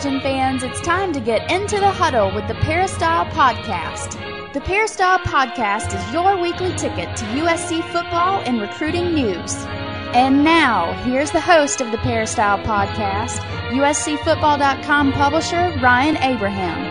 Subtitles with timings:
[0.00, 4.12] Trojan fans, it's time to get into the huddle with the Peristyle Podcast.
[4.52, 9.56] The Peristyle Podcast is your weekly ticket to USC football and recruiting news.
[10.14, 13.38] And now, here's the host of the Peristyle Podcast,
[13.70, 16.87] USCFootball.com publisher Ryan Abraham.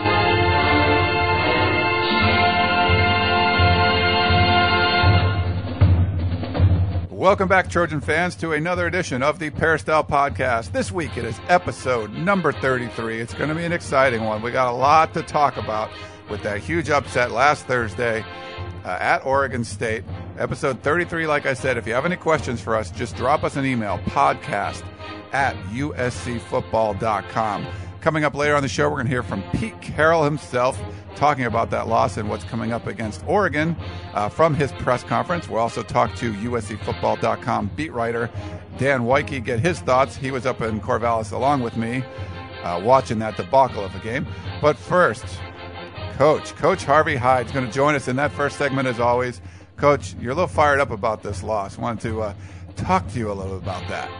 [7.18, 10.70] Welcome back, Trojan fans, to another edition of the Peristyle Podcast.
[10.70, 13.20] This week it is episode number 33.
[13.20, 14.40] It's going to be an exciting one.
[14.40, 15.90] We got a lot to talk about
[16.30, 18.24] with that huge upset last Thursday
[18.84, 20.04] uh, at Oregon State.
[20.38, 23.56] Episode 33, like I said, if you have any questions for us, just drop us
[23.56, 24.84] an email podcast
[25.32, 27.66] at uscfootball.com.
[28.00, 30.80] Coming up later on the show, we're going to hear from Pete Carroll himself
[31.18, 33.76] talking about that loss and what's coming up against Oregon
[34.14, 35.48] uh, from his press conference.
[35.48, 38.30] We'll also talk to USCFootball.com beat writer
[38.78, 40.16] Dan Woike, get his thoughts.
[40.16, 42.04] He was up in Corvallis along with me
[42.62, 44.26] uh, watching that debacle of a game.
[44.62, 45.24] But first,
[46.12, 49.40] Coach, Coach Harvey Hyde is going to join us in that first segment as always.
[49.76, 51.76] Coach, you're a little fired up about this loss.
[51.76, 52.34] Wanted to uh,
[52.76, 54.10] talk to you a little about that.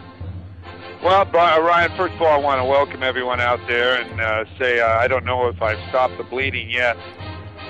[1.03, 4.45] Well, uh, Ryan, first of all, I want to welcome everyone out there and uh,
[4.59, 6.97] say uh, I don't know if I've stopped the bleeding yet.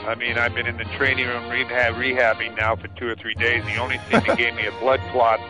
[0.07, 3.35] I mean, I've been in the training room rehab, rehabbing now for two or three
[3.35, 3.63] days.
[3.65, 5.41] The only thing that gave me a blood clot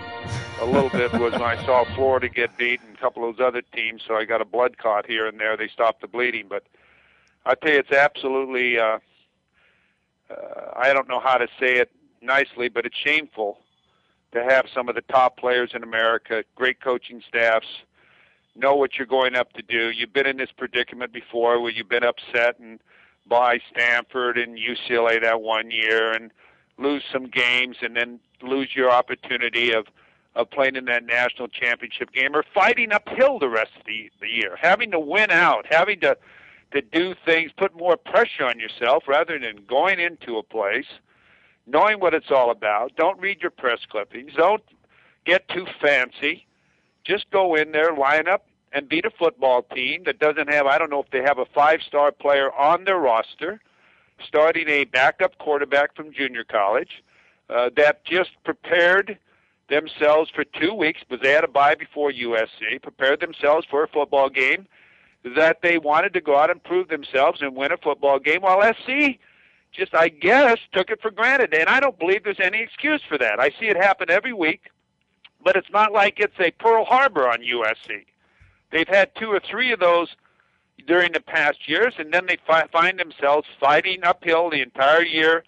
[0.60, 3.46] a little bit was when I saw Florida get beat and a couple of those
[3.46, 5.56] other teams, so I got a blood clot here and there.
[5.56, 6.64] They stopped the bleeding, but
[7.46, 8.76] I tell you, it's absolutely.
[8.80, 8.98] Uh,
[10.28, 13.58] uh, I don't know how to say it nicely, but it's shameful
[14.32, 17.66] to have some of the top players in America, great coaching staffs,
[18.54, 19.90] know what you're going up to do.
[19.90, 22.80] You've been in this predicament before where you've been upset and
[23.26, 26.30] by Stanford and UCLA that one year and
[26.78, 29.86] lose some games and then lose your opportunity of
[30.34, 34.28] of playing in that national championship game or fighting uphill the rest of the, the
[34.28, 36.16] year, having to win out, having to
[36.70, 40.86] to do things, put more pressure on yourself rather than going into a place
[41.68, 42.96] knowing what it's all about.
[42.96, 44.32] Don't read your press clippings.
[44.36, 44.62] Don't
[45.24, 46.46] get too fancy.
[47.04, 50.78] Just go in there, line up, and beat a football team that doesn't have, I
[50.78, 53.60] don't know if they have a five star player on their roster,
[54.26, 57.02] starting a backup quarterback from junior college
[57.48, 59.18] uh, that just prepared
[59.68, 63.88] themselves for two weeks because they had a bye before USC, prepared themselves for a
[63.88, 64.66] football game
[65.36, 68.62] that they wanted to go out and prove themselves and win a football game while
[68.62, 69.18] SC
[69.72, 71.54] just, I guess, took it for granted.
[71.54, 73.40] And I don't believe there's any excuse for that.
[73.40, 74.70] I see it happen every week,
[75.42, 78.04] but it's not like it's a Pearl Harbor on USC.
[78.70, 80.08] They've had two or three of those
[80.86, 85.44] during the past years, and then they fi- find themselves fighting uphill the entire year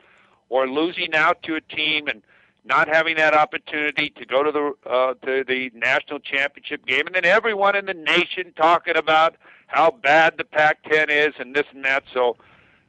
[0.49, 2.23] or losing out to a team and
[2.65, 7.15] not having that opportunity to go to the uh, to the national championship game, and
[7.15, 9.37] then everyone in the nation talking about
[9.67, 12.03] how bad the Pac-10 is and this and that.
[12.13, 12.37] So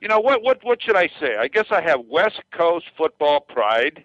[0.02, 1.38] you know what what what should I say?
[1.38, 4.04] I guess I have West Coast football pride,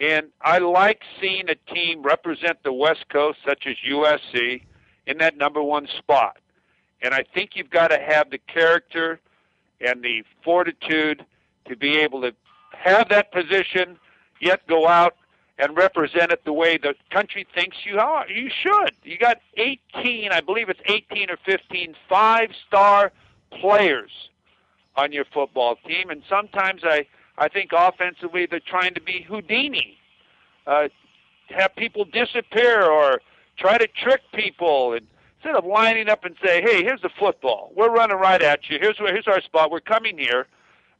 [0.00, 4.62] and I like seeing a team represent the West Coast, such as USC,
[5.06, 6.38] in that number one spot.
[7.02, 9.20] And I think you've got to have the character
[9.80, 11.24] and the fortitude
[11.68, 12.34] to be able to
[12.72, 13.98] have that position,
[14.40, 15.16] yet go out
[15.58, 18.26] and represent it the way the country thinks you are.
[18.28, 18.92] You should.
[19.02, 23.12] You got 18, I believe it's 18 or 15 five-star
[23.60, 24.10] players
[24.96, 26.10] on your football team.
[26.10, 27.06] And sometimes I,
[27.38, 29.96] I think offensively they're trying to be Houdini,
[30.66, 30.88] uh,
[31.48, 33.20] have people disappear or
[33.56, 34.92] try to trick people.
[34.92, 35.06] And
[35.36, 37.72] instead of lining up and say, hey, here's the football.
[37.74, 38.78] We're running right at you.
[38.80, 39.70] Here's, where, here's our spot.
[39.70, 40.46] We're coming here.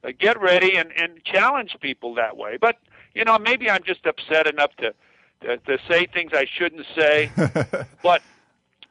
[0.03, 2.57] Uh, get ready and, and challenge people that way.
[2.59, 2.77] But,
[3.15, 4.95] you know, maybe I'm just upset enough to,
[5.43, 7.31] to, to say things I shouldn't say.
[8.03, 8.23] but,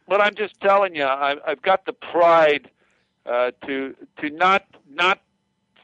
[0.08, 2.70] but I'm just telling you, I, I've got the pride–
[3.30, 4.79] uh, to to not not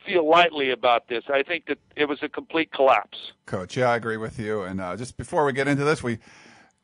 [0.05, 1.23] feel lightly about this.
[1.29, 3.17] I think that it was a complete collapse.
[3.45, 4.63] Coach, yeah, I agree with you.
[4.63, 6.19] And uh, just before we get into this, we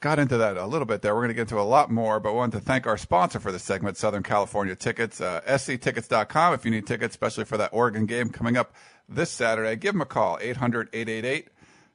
[0.02, 1.14] got into that a little bit there.
[1.14, 3.40] We're going to get into a lot more, but I wanted to thank our sponsor
[3.40, 6.54] for this segment, Southern California Tickets, uh, sctickets.com.
[6.54, 8.74] If you need tickets, especially for that Oregon game coming up
[9.08, 11.50] this Saturday, give them a call, 800 888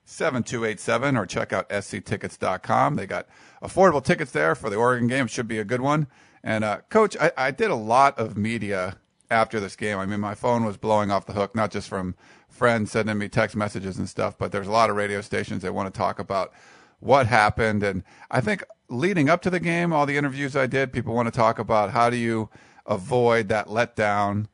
[0.05, 2.95] 7287, or check out sctickets.com.
[2.95, 3.27] They got
[3.61, 5.25] affordable tickets there for the Oregon game.
[5.25, 6.07] It should be a good one.
[6.45, 8.99] And uh, coach, I, I did a lot of media
[9.31, 9.99] after this game.
[9.99, 12.15] I mean, my phone was blowing off the hook, not just from
[12.49, 15.75] friends sending me text messages and stuff, but there's a lot of radio stations that
[15.75, 16.53] want to talk about
[17.01, 17.83] what happened.
[17.83, 21.27] And I think leading up to the game, all the interviews I did, people want
[21.27, 22.49] to talk about how do you
[22.87, 24.47] avoid that letdown.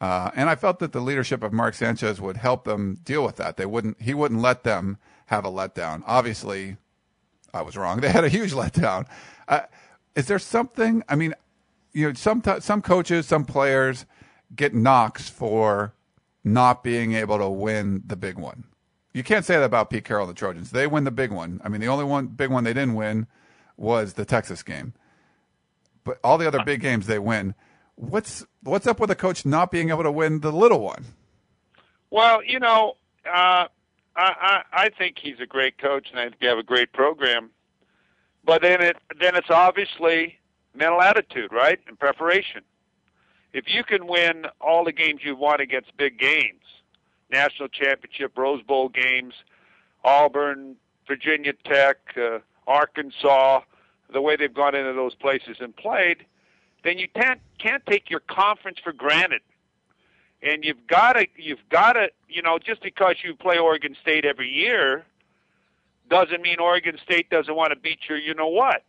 [0.00, 3.36] Uh, and I felt that the leadership of Mark Sanchez would help them deal with
[3.36, 3.56] that.
[3.56, 4.02] They wouldn't.
[4.02, 6.02] He wouldn't let them have a letdown.
[6.06, 6.76] Obviously,
[7.54, 8.00] I was wrong.
[8.02, 9.06] They had a huge letdown.
[9.48, 9.60] Uh,
[10.14, 11.02] is there something?
[11.08, 11.34] I mean,
[11.92, 14.04] you know, some some coaches, some players
[14.54, 15.94] get knocks for
[16.42, 18.64] not being able to win the big one.
[19.12, 20.70] You can't say that about Pete Carroll and the Trojans.
[20.70, 21.60] They win the big one.
[21.64, 23.26] I mean, the only one big one they didn't win
[23.76, 24.92] was the Texas game.
[26.02, 27.54] But all the other big games they win.
[27.94, 31.04] What's what's up with a coach not being able to win the little one?
[32.10, 33.68] Well, you know, uh, I,
[34.16, 37.50] I I think he's a great coach, and I think they have a great program.
[38.44, 40.38] But then it then it's obviously
[40.74, 42.62] mental attitude, right, and preparation.
[43.54, 46.60] If you can win all the games you want against big games,
[47.30, 49.32] national championship, Rose Bowl games,
[50.04, 50.74] Auburn,
[51.06, 53.60] Virginia Tech, uh, Arkansas,
[54.12, 56.26] the way they've gone into those places and played,
[56.82, 59.40] then you can't can't take your conference for granted.
[60.42, 64.24] And you've got to you've got to you know just because you play Oregon State
[64.24, 65.04] every year
[66.10, 68.16] doesn't mean Oregon State doesn't want to beat you.
[68.16, 68.82] You know what?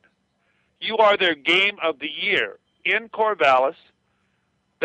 [0.81, 3.75] You are their game of the year in Corvallis.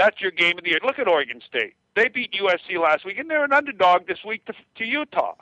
[0.00, 0.79] That's your game of the year.
[0.82, 1.75] Look at Oregon State.
[1.94, 5.35] They beat USC last week, and they're an underdog this week to, to Utah.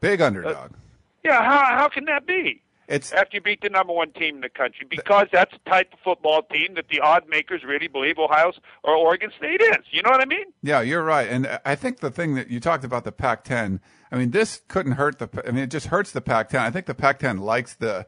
[0.00, 0.72] Big underdog.
[0.72, 0.76] Uh,
[1.22, 2.62] yeah, how how can that be?
[2.88, 5.92] It's after you beat the number one team in the country because that's the type
[5.92, 8.52] of football team that the odd makers really believe Ohio
[8.84, 9.84] or Oregon State is.
[9.90, 10.46] You know what I mean?
[10.62, 11.28] Yeah, you're right.
[11.28, 13.80] And I think the thing that you talked about the Pac-10.
[14.10, 15.28] I mean, this couldn't hurt the.
[15.46, 16.58] I mean, it just hurts the Pac-10.
[16.58, 18.06] I think the Pac-10 likes the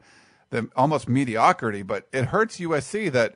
[0.49, 3.35] the almost mediocrity, but it hurts USC that.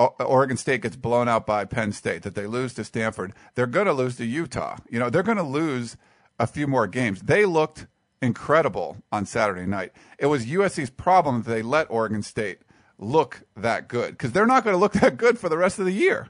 [0.00, 3.32] Oregon State gets blown out by Penn State, that they lose to Stanford.
[3.54, 4.78] They're going to lose to Utah.
[4.88, 5.96] You know, they're going to lose
[6.38, 7.22] a few more games.
[7.22, 7.86] They looked
[8.22, 9.92] incredible on Saturday night.
[10.18, 12.60] It was USC's problem that they let Oregon State
[12.98, 15.84] look that good because they're not going to look that good for the rest of
[15.84, 16.28] the year.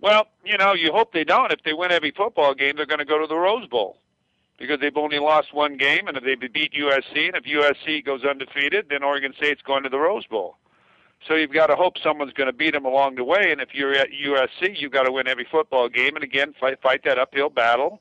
[0.00, 1.52] Well, you know, you hope they don't.
[1.52, 3.98] If they win every football game, they're going to go to the Rose Bowl
[4.58, 8.24] because they've only lost one game, and if they beat USC, and if USC goes
[8.24, 10.56] undefeated, then Oregon State's going to the Rose Bowl.
[11.26, 13.74] So you've got to hope someone's going to beat them along the way, and if
[13.74, 17.18] you're at USC, you've got to win every football game, and again, fight fight that
[17.18, 18.00] uphill battle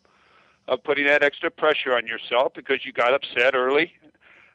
[0.68, 3.94] of putting that extra pressure on yourself because you got upset early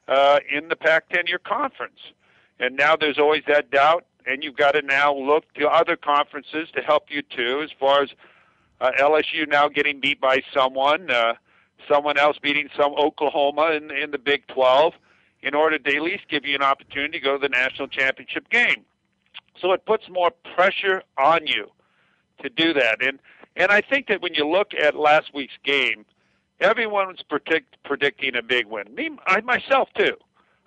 [0.08, 1.98] uh, in the Pac-10 year conference,
[2.58, 6.68] and now there's always that doubt, and you've got to now look to other conferences
[6.74, 8.10] to help you too, as far as
[8.80, 11.34] uh, LSU now getting beat by someone, uh,
[11.88, 14.94] someone else beating some Oklahoma in, in the Big 12,
[15.42, 18.48] in order to at least give you an opportunity to go to the national championship
[18.50, 18.84] game.
[19.60, 21.70] So it puts more pressure on you
[22.42, 23.18] to do that, and
[23.56, 26.06] and I think that when you look at last week's game,
[26.60, 28.94] everyone's predict, predicting a big win.
[28.94, 30.16] Me, I myself too.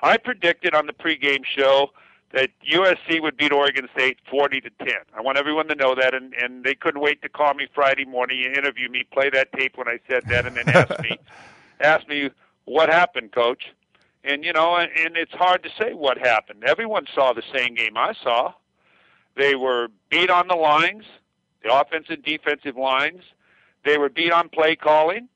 [0.02, 1.92] I predicted on the pregame show
[2.34, 4.90] that USC would beat Oregon State 40 to 10.
[5.16, 8.06] I want everyone to know that, and, and they couldn't wait to call me Friday
[8.06, 11.18] morning and interview me, play that tape when I said that, and then ask me,
[11.80, 12.32] ask me
[12.66, 13.72] what happened, Coach.
[14.24, 16.64] And you know, and, and it's hard to say what happened.
[16.66, 18.54] Everyone saw the same game I saw.
[19.36, 21.04] They were beat on the lines
[21.64, 23.22] the offensive defensive lines.
[23.86, 25.30] They were beat on play calling.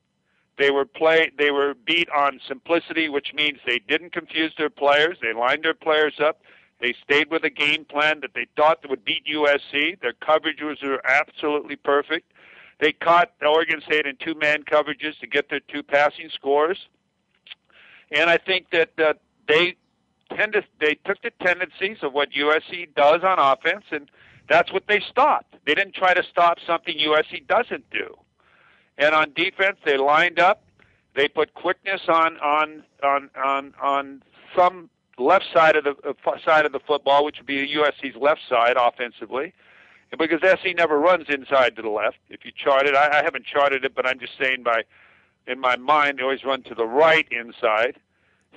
[0.58, 1.30] They were play.
[1.36, 5.18] They were beat on simplicity, which means they didn't confuse their players.
[5.22, 6.42] They lined their players up.
[6.80, 10.00] They stayed with a game plan that they thought would beat USC.
[10.00, 12.32] Their coverage was absolutely perfect.
[12.80, 16.78] They caught Oregon State in two-man coverages to get their two passing scores,
[18.10, 19.14] and I think that uh,
[19.46, 19.76] they
[20.36, 24.10] tend to they took the tendencies of what USC does on offense and
[24.48, 25.56] that's what they stopped.
[25.66, 28.16] They didn't try to stop something USC doesn't do.
[28.96, 30.64] And on defense, they lined up.
[31.14, 34.22] They put quickness on on on on on
[34.56, 38.40] some left side of the uh, side of the football, which would be USC's left
[38.48, 39.52] side offensively,
[40.18, 42.18] because SC never runs inside to the left.
[42.28, 44.82] If you chart it, I, I haven't charted it, but I'm just saying by
[45.46, 47.98] in my mind they always run to the right inside.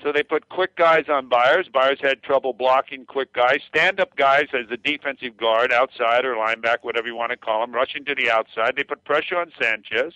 [0.03, 1.67] So they put quick guys on Byers.
[1.71, 3.59] Byers had trouble blocking quick guys.
[3.67, 7.61] Stand up guys as a defensive guard, outside or linebacker, whatever you want to call
[7.61, 8.75] them, rushing to the outside.
[8.75, 10.13] They put pressure on Sanchez.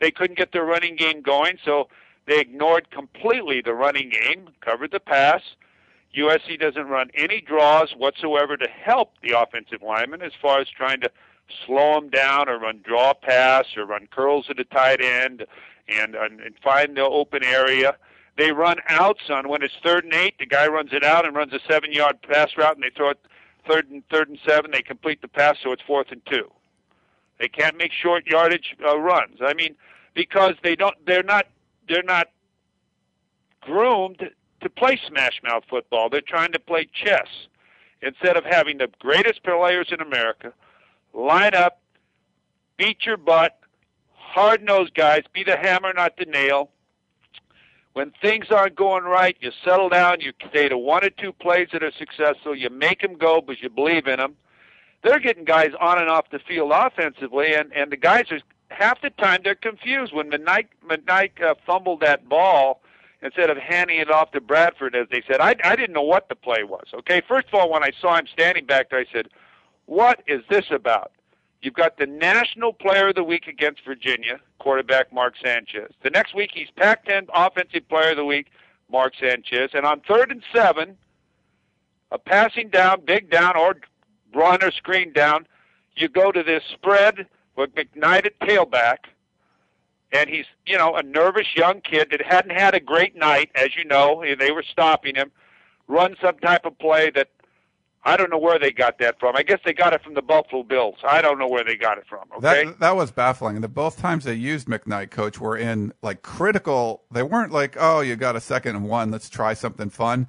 [0.00, 1.88] They couldn't get their running game going, so
[2.26, 5.40] they ignored completely the running game, covered the pass.
[6.16, 11.00] USC doesn't run any draws whatsoever to help the offensive lineman as far as trying
[11.00, 11.10] to
[11.66, 15.46] slow them down or run draw pass or run curls at the tight end
[15.88, 17.96] and, and, and find the open area.
[18.36, 20.38] They run outs on when it's third and eight.
[20.38, 23.20] The guy runs it out and runs a seven-yard pass route, and they throw it
[23.68, 24.70] third and third and seven.
[24.70, 26.50] They complete the pass, so it's fourth and two.
[27.38, 29.38] They can't make short yardage uh, runs.
[29.42, 29.74] I mean,
[30.14, 30.94] because they don't.
[31.06, 31.46] They're not.
[31.88, 32.28] They're not
[33.60, 36.08] groomed to play smash mouth football.
[36.08, 37.28] They're trying to play chess
[38.00, 40.52] instead of having the greatest players in America
[41.14, 41.80] line up,
[42.76, 43.58] beat your butt,
[44.14, 46.70] hard nosed guys, be the hammer, not the nail,
[47.94, 51.68] when things aren't going right, you settle down, you stay to one or two plays
[51.72, 54.34] that are successful, you make them go because you believe in them.
[55.02, 59.00] they're getting guys on and off the field offensively, and and the guys are half
[59.02, 62.80] the time they're confused when McKnight McKnight uh, fumbled that ball
[63.20, 65.40] instead of handing it off to Bradford, as they said.
[65.40, 66.86] I I didn't know what the play was.
[66.94, 69.28] Okay, first of all, when I saw him standing back there, I said,
[69.86, 71.12] "What is this about?"
[71.62, 75.92] You've got the National Player of the Week against Virginia, quarterback Mark Sanchez.
[76.02, 78.48] The next week, he's Pac-10 Offensive Player of the Week,
[78.90, 79.70] Mark Sanchez.
[79.72, 80.98] And on third and seven,
[82.10, 83.76] a passing down, big down, or
[84.34, 85.46] run or screen down,
[85.94, 88.96] you go to this spread with McKnight at tailback,
[90.12, 93.76] and he's, you know, a nervous young kid that hadn't had a great night, as
[93.76, 94.22] you know.
[94.22, 95.30] And they were stopping him.
[95.86, 97.28] Run some type of play that
[98.04, 99.36] I don't know where they got that from.
[99.36, 100.96] I guess they got it from the Buffalo Bills.
[101.04, 102.24] I don't know where they got it from.
[102.36, 103.60] Okay, that that was baffling.
[103.60, 107.02] The both times they used McKnight, coach, were in like critical.
[107.12, 110.28] They weren't like, oh, you got a second and one, let's try something fun.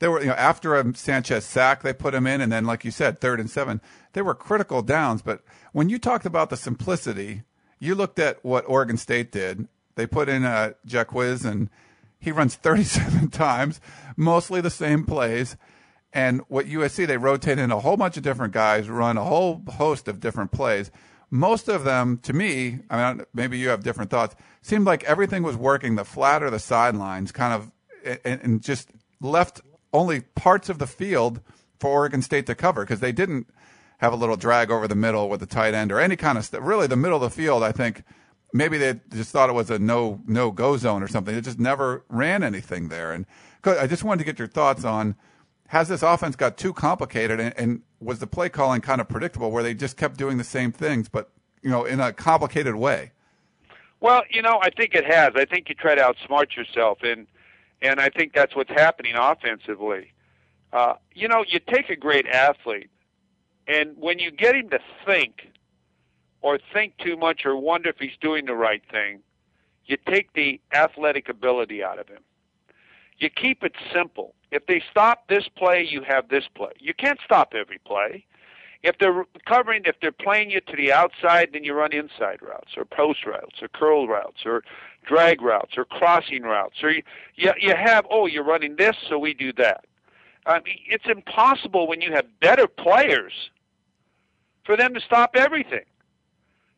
[0.00, 2.84] They were, you know, after a Sanchez sack, they put him in, and then, like
[2.84, 3.80] you said, third and seven.
[4.12, 5.22] They were critical downs.
[5.22, 7.42] But when you talked about the simplicity,
[7.78, 9.66] you looked at what Oregon State did.
[9.94, 11.70] They put in uh, a Jacquizz, and
[12.18, 13.80] he runs 37 times,
[14.16, 15.56] mostly the same plays
[16.14, 19.62] and what USC, they rotate in a whole bunch of different guys, run a whole
[19.68, 20.92] host of different plays.
[21.28, 25.42] Most of them, to me, I mean, maybe you have different thoughts, seemed like everything
[25.42, 28.90] was working the flat or the sidelines, kind of, and, and just
[29.20, 29.60] left
[29.92, 31.40] only parts of the field
[31.80, 33.48] for Oregon State to cover because they didn't
[33.98, 36.44] have a little drag over the middle with the tight end or any kind of
[36.44, 36.60] stuff.
[36.62, 38.04] Really, the middle of the field, I think
[38.52, 41.34] maybe they just thought it was a no no go zone or something.
[41.34, 43.12] It just never ran anything there.
[43.12, 43.26] And
[43.64, 45.16] I just wanted to get your thoughts on
[45.68, 49.50] has this offense got too complicated and, and, was the play calling kind of predictable
[49.50, 51.30] where they just kept doing the same things but
[51.62, 53.12] you know in a complicated way?
[54.00, 55.32] Well you know i think it has.
[55.36, 57.26] I think you try to outsmart yourself and
[57.80, 60.12] and i think that's what's happening offensively.
[60.72, 62.90] Uh, you know you take a great athlete
[63.66, 65.48] and when you get him to think
[66.42, 69.20] or think too much or wonder if he's doing the right thing
[69.86, 72.22] you take the athletic ability out of him
[73.18, 76.70] you keep it simple if they stop this play, you have this play.
[76.78, 78.24] You can't stop every play.
[78.84, 82.76] If they're covering, if they're playing you to the outside, then you run inside routes
[82.76, 84.62] or post routes or curl routes or
[85.04, 86.76] drag routes or crossing routes.
[86.84, 87.02] Or you,
[87.34, 89.86] you, you have, oh, you're running this, so we do that.
[90.46, 93.32] I mean, it's impossible when you have better players
[94.64, 95.84] for them to stop everything.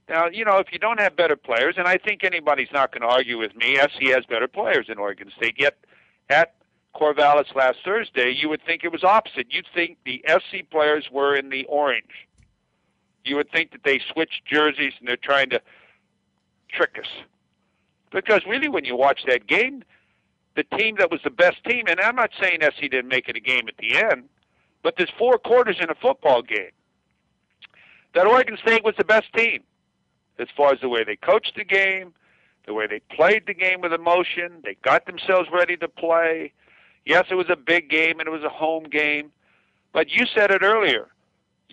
[0.08, 3.02] Now, you know, if you don't have better players, and I think anybody's not going
[3.02, 5.76] to argue with me, SC has better players in Oregon State, yet
[6.28, 6.54] at
[6.94, 9.46] Corvallis last Thursday, you would think it was opposite.
[9.50, 12.28] You'd think the SC players were in the orange.
[13.24, 15.60] You would think that they switched jerseys and they're trying to
[16.68, 17.08] trick us.
[18.12, 19.82] Because really, when you watch that game,
[20.54, 23.36] the team that was the best team, and I'm not saying SC didn't make it
[23.36, 24.28] a game at the end,
[24.82, 26.70] but there's four quarters in a football game.
[28.14, 29.62] That Oregon State was the best team
[30.38, 32.14] as far as the way they coached the game,
[32.66, 36.52] the way they played the game with emotion, they got themselves ready to play
[37.06, 39.30] Yes, it was a big game and it was a home game,
[39.92, 41.06] but you said it earlier.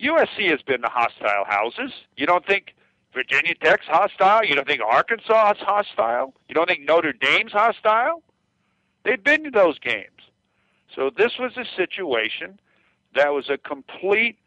[0.00, 1.92] USC has been to hostile houses.
[2.16, 2.74] You don't think
[3.12, 4.44] Virginia Tech's hostile?
[4.44, 6.34] You don't think Arkansas is hostile?
[6.48, 8.22] You don't think Notre Dame's hostile?
[9.04, 10.08] They've been to those games.
[10.94, 12.60] So this was a situation
[13.14, 14.38] that was a complete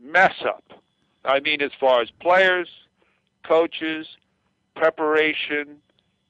[0.00, 0.64] mess up.
[1.24, 2.68] I mean, as far as players,
[3.44, 4.08] coaches,
[4.74, 5.78] preparation,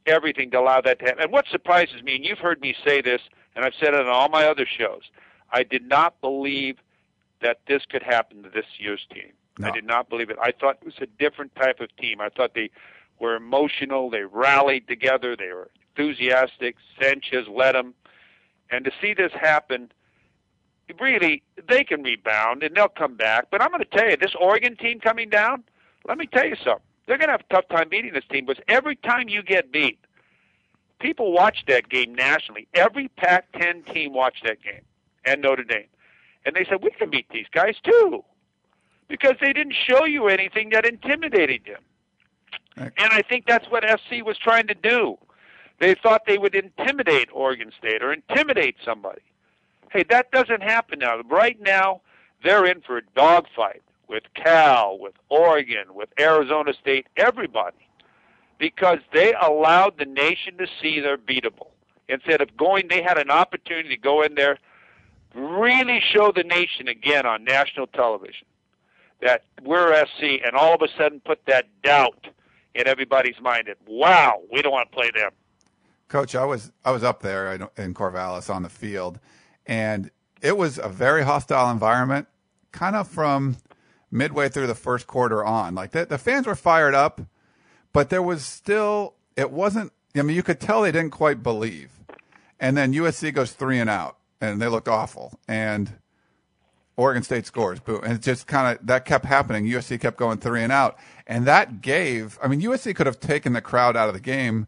[0.07, 1.23] everything to allow that to happen.
[1.23, 3.21] And what surprises me, and you've heard me say this,
[3.55, 5.03] and I've said it on all my other shows,
[5.53, 6.79] I did not believe
[7.43, 9.33] that this could happen to this year's team.
[9.59, 9.69] No.
[9.69, 10.37] I did not believe it.
[10.41, 12.21] I thought it was a different type of team.
[12.21, 12.71] I thought they
[13.19, 14.11] were emotional.
[14.11, 15.37] They rallied together.
[15.37, 16.77] They were enthusiastic.
[17.01, 17.95] Sanchez led them.
[18.71, 19.91] And to see this happen,
[21.01, 23.47] really, they can rebound and they'll come back.
[23.51, 25.65] But I'm going to tell you, this Oregon team coming down,
[26.07, 28.47] let me tell you something they're going to have a tough time beating this team
[28.47, 29.99] because every time you get beat,
[31.01, 32.69] people watch that game nationally.
[32.75, 34.83] Every Pac 10 team watched that game
[35.25, 35.87] and Notre Dame.
[36.45, 38.25] And they said, we can beat these guys too
[39.09, 41.77] because they didn't show you anything that intimidated you.
[42.77, 45.19] And I think that's what SC was trying to do.
[45.81, 49.23] They thought they would intimidate Oregon State or intimidate somebody.
[49.91, 51.21] Hey, that doesn't happen now.
[51.23, 52.01] Right now,
[52.45, 57.89] they're in for a dogfight with Cal, with Oregon, with Arizona State, everybody,
[58.59, 61.69] because they allowed the nation to see they're beatable.
[62.09, 64.59] Instead of going, they had an opportunity to go in there,
[65.35, 68.47] really show the nation again on national television
[69.23, 72.27] that we're SC, and all of a sudden put that doubt
[72.75, 75.31] in everybody's mind that wow, we don't want to play them.
[76.09, 79.21] Coach, I was I was up there in Corvallis on the field,
[79.67, 80.11] and
[80.43, 82.27] it was a very hostile environment
[82.73, 83.57] kind of from
[84.11, 85.75] midway through the first quarter on.
[85.75, 87.21] Like the, the fans were fired up,
[87.93, 89.93] but there was still it wasn't.
[90.17, 91.91] I mean, you could tell they didn't quite believe.
[92.59, 95.39] And then USC goes three and out, and they looked awful.
[95.49, 95.93] And
[96.97, 99.65] Oregon State scores, boom, and it just kind of that kept happening.
[99.65, 102.39] USC kept going three and out, and that gave.
[102.43, 104.67] I mean, USC could have taken the crowd out of the game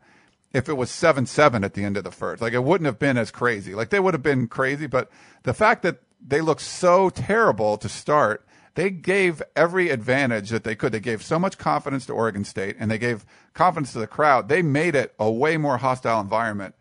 [0.52, 2.40] if it was seven seven at the end of the first.
[2.40, 3.74] Like it wouldn't have been as crazy.
[3.74, 5.10] Like they would have been crazy, but
[5.42, 10.74] the fact that they looked so terrible to start, they gave every advantage that they
[10.74, 10.92] could.
[10.92, 14.48] They gave so much confidence to Oregon State, and they gave confidence to the crowd.
[14.48, 16.74] They made it a way more hostile environment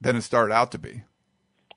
[0.00, 1.02] than it started out to be.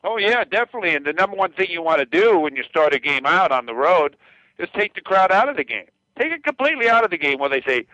[0.04, 0.96] Oh yeah, definitely.
[0.96, 3.52] And the number one thing you want to do when you start a game out
[3.52, 4.16] on the road
[4.60, 5.88] is take the crowd out of the game.
[6.20, 7.88] Take it completely out of the game where they say,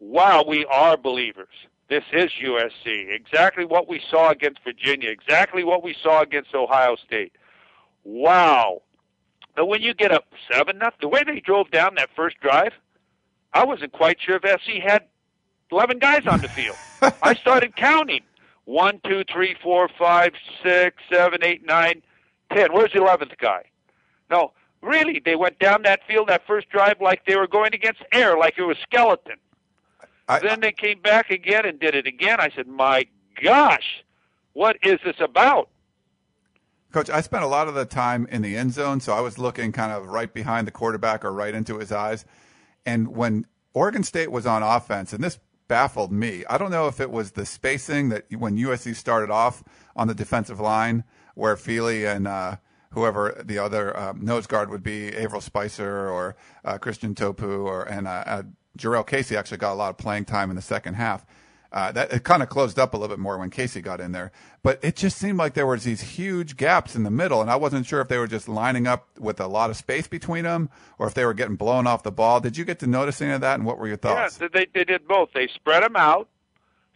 [0.00, 1.54] "Wow, we are believers.
[1.88, 3.08] This is USC.
[3.10, 5.10] Exactly what we saw against Virginia.
[5.10, 7.32] Exactly what we saw against Ohio State.
[8.02, 8.82] Wow."
[9.54, 12.72] But when you get up seven nothing, the way they drove down that first drive,
[13.52, 15.04] I wasn't quite sure if SC had
[15.70, 16.76] eleven guys on the field.
[17.22, 18.22] I started counting.
[18.64, 20.32] One, two, three, four, five,
[20.62, 22.02] six, seven, eight, nine,
[22.52, 22.72] ten.
[22.72, 23.64] Where's the eleventh guy?
[24.30, 28.02] No, really, they went down that field that first drive like they were going against
[28.12, 29.36] air, like it was skeleton.
[30.28, 32.40] I, then they came back again and did it again.
[32.40, 33.06] I said, "My
[33.42, 34.04] gosh,
[34.54, 35.68] what is this about?"
[36.92, 39.38] Coach, I spent a lot of the time in the end zone, so I was
[39.38, 42.24] looking kind of right behind the quarterback or right into his eyes.
[42.84, 46.44] And when Oregon State was on offense, and this baffled me.
[46.50, 49.64] I don't know if it was the spacing that when USC started off
[49.96, 52.56] on the defensive line, where Fili and uh,
[52.90, 57.84] whoever the other uh, nose guard would be, Averell Spicer or uh, Christian Tupou, or
[57.84, 58.42] and uh, uh,
[58.76, 61.24] Jurrell Casey actually got a lot of playing time in the second half.
[61.72, 64.12] Uh, that it kind of closed up a little bit more when Casey got in
[64.12, 64.30] there,
[64.62, 67.56] but it just seemed like there was these huge gaps in the middle, and I
[67.56, 70.68] wasn't sure if they were just lining up with a lot of space between them,
[70.98, 72.40] or if they were getting blown off the ball.
[72.40, 74.38] Did you get to notice any of that, and what were your thoughts?
[74.38, 75.30] Yeah, they they did both.
[75.32, 76.28] They spread them out,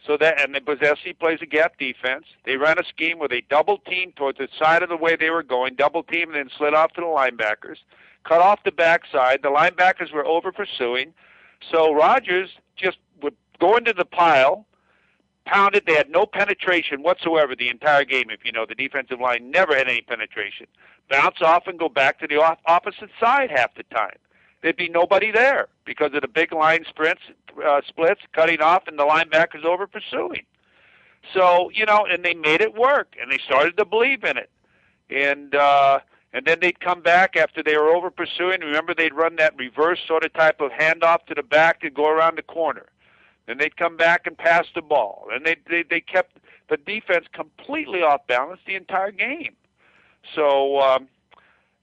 [0.05, 3.41] so that and because SC plays a gap defense, they ran a scheme where they
[3.49, 6.51] double team towards the side of the way they were going, double team, and then
[6.55, 7.77] slid off to the linebackers,
[8.25, 9.41] cut off the backside.
[9.41, 11.15] The linebackers were over pursuing,
[11.71, 14.66] so Rodgers just would go into the pile
[15.47, 15.85] pounded.
[15.85, 18.29] They had no penetration whatsoever the entire game.
[18.29, 20.67] If you know, the defensive line never had any penetration.
[21.09, 24.17] Bounce off and go back to the off- opposite side half the time.
[24.61, 27.21] There'd be nobody there because of the big line sprints,
[27.65, 30.43] uh, splits, cutting off, and the linebackers over pursuing.
[31.33, 34.49] So you know, and they made it work, and they started to believe in it,
[35.09, 35.99] and uh,
[36.33, 38.61] and then they'd come back after they were over pursuing.
[38.61, 42.07] Remember, they'd run that reverse sort of type of handoff to the back to go
[42.09, 42.85] around the corner
[43.47, 45.27] then they'd come back and pass the ball.
[45.31, 46.37] And they, they, they kept
[46.69, 49.55] the defense completely off balance the entire game.
[50.35, 51.07] So, um,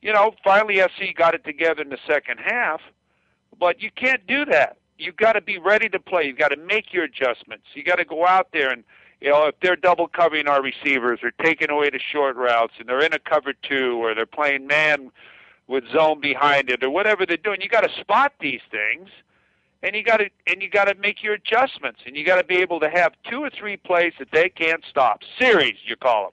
[0.02, 2.82] you know, finally SC got it together in the second half,
[3.58, 4.76] but you can't do that.
[4.98, 6.26] You've got to be ready to play.
[6.26, 7.64] You've got to make your adjustments.
[7.74, 8.84] You got to go out there and,
[9.20, 12.88] you know, if they're double covering our receivers or taking away the short routes and
[12.88, 15.10] they're in a cover two or they're playing man
[15.66, 19.08] with zone behind it or whatever they're doing, you got to spot these things–
[19.84, 22.44] and you got to and you got to make your adjustments, and you got to
[22.44, 25.20] be able to have two or three plays that they can't stop.
[25.38, 26.32] Series, you call them,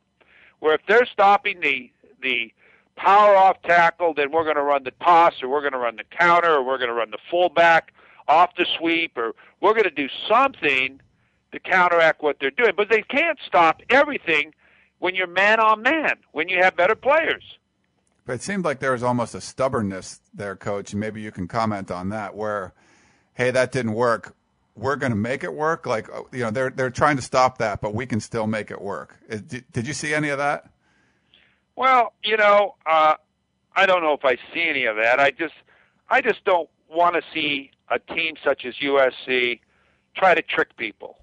[0.59, 2.51] where if they're stopping the the
[2.95, 5.97] power off tackle, then we're going to run the toss, or we're going to run
[5.97, 7.93] the counter, or we're going to run the fullback
[8.27, 10.99] off the sweep, or we're going to do something
[11.51, 12.71] to counteract what they're doing.
[12.77, 14.53] But they can't stop everything
[14.99, 17.43] when you're man on man, when you have better players.
[18.25, 21.89] But it seemed like there was almost a stubbornness there, coach, maybe you can comment
[21.89, 22.73] on that, where
[23.33, 24.35] hey, that didn't work.
[24.75, 25.85] We're going to make it work.
[25.85, 28.71] Like uh, you know, they're they're trying to stop that, but we can still make
[28.71, 29.17] it work.
[29.29, 30.69] Uh, did, did you see any of that?
[31.75, 33.15] Well, you know, uh,
[33.75, 35.19] I don't know if I see any of that.
[35.19, 35.53] I just
[36.09, 39.59] I just don't want to see a team such as USC
[40.15, 41.17] try to trick people.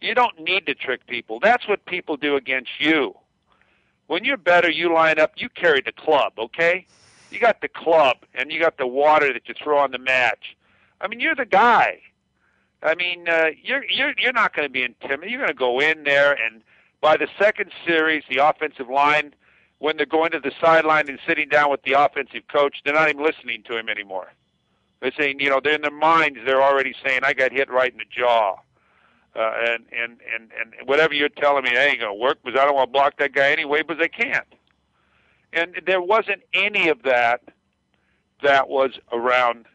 [0.00, 1.40] You don't need to trick people.
[1.40, 3.14] That's what people do against you.
[4.06, 6.86] When you're better, you line up, you carry the club, okay?
[7.30, 10.56] You got the club and you got the water that you throw on the match.
[11.00, 12.00] I mean, you're the guy.
[12.82, 15.30] I mean, uh, you're you're you're not going to be intimidated.
[15.30, 16.62] You're going to go in there, and
[17.00, 19.34] by the second series, the offensive line,
[19.78, 23.08] when they're going to the sideline and sitting down with the offensive coach, they're not
[23.08, 24.32] even listening to him anymore.
[25.00, 26.38] They're saying, you know, they're in their minds.
[26.44, 28.56] They're already saying, "I got hit right in the jaw,"
[29.34, 32.58] uh, and and and and whatever you're telling me, that ain't going to work because
[32.58, 34.46] I don't want to block that guy anyway, but they can't.
[35.52, 37.42] And there wasn't any of that
[38.42, 39.66] that was around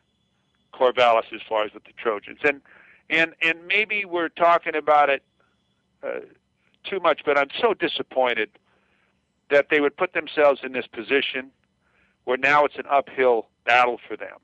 [0.75, 2.39] Corvallis as far as with the Trojans.
[2.43, 2.61] And
[3.09, 5.23] and and maybe we're talking about it
[6.03, 6.19] uh,
[6.83, 8.49] too much, but I'm so disappointed
[9.49, 11.51] that they would put themselves in this position
[12.23, 14.37] where now it's an uphill battle for them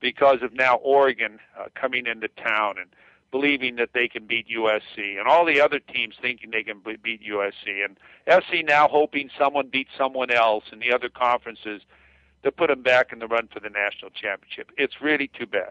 [0.00, 2.88] because of now Oregon uh, coming into town and
[3.30, 7.22] believing that they can beat USC, and all the other teams thinking they can beat
[7.22, 11.82] USC, and SC now hoping someone beats someone else in the other conferences
[12.42, 14.70] to put them back in the run for the national championship.
[14.76, 15.70] It's really too bad.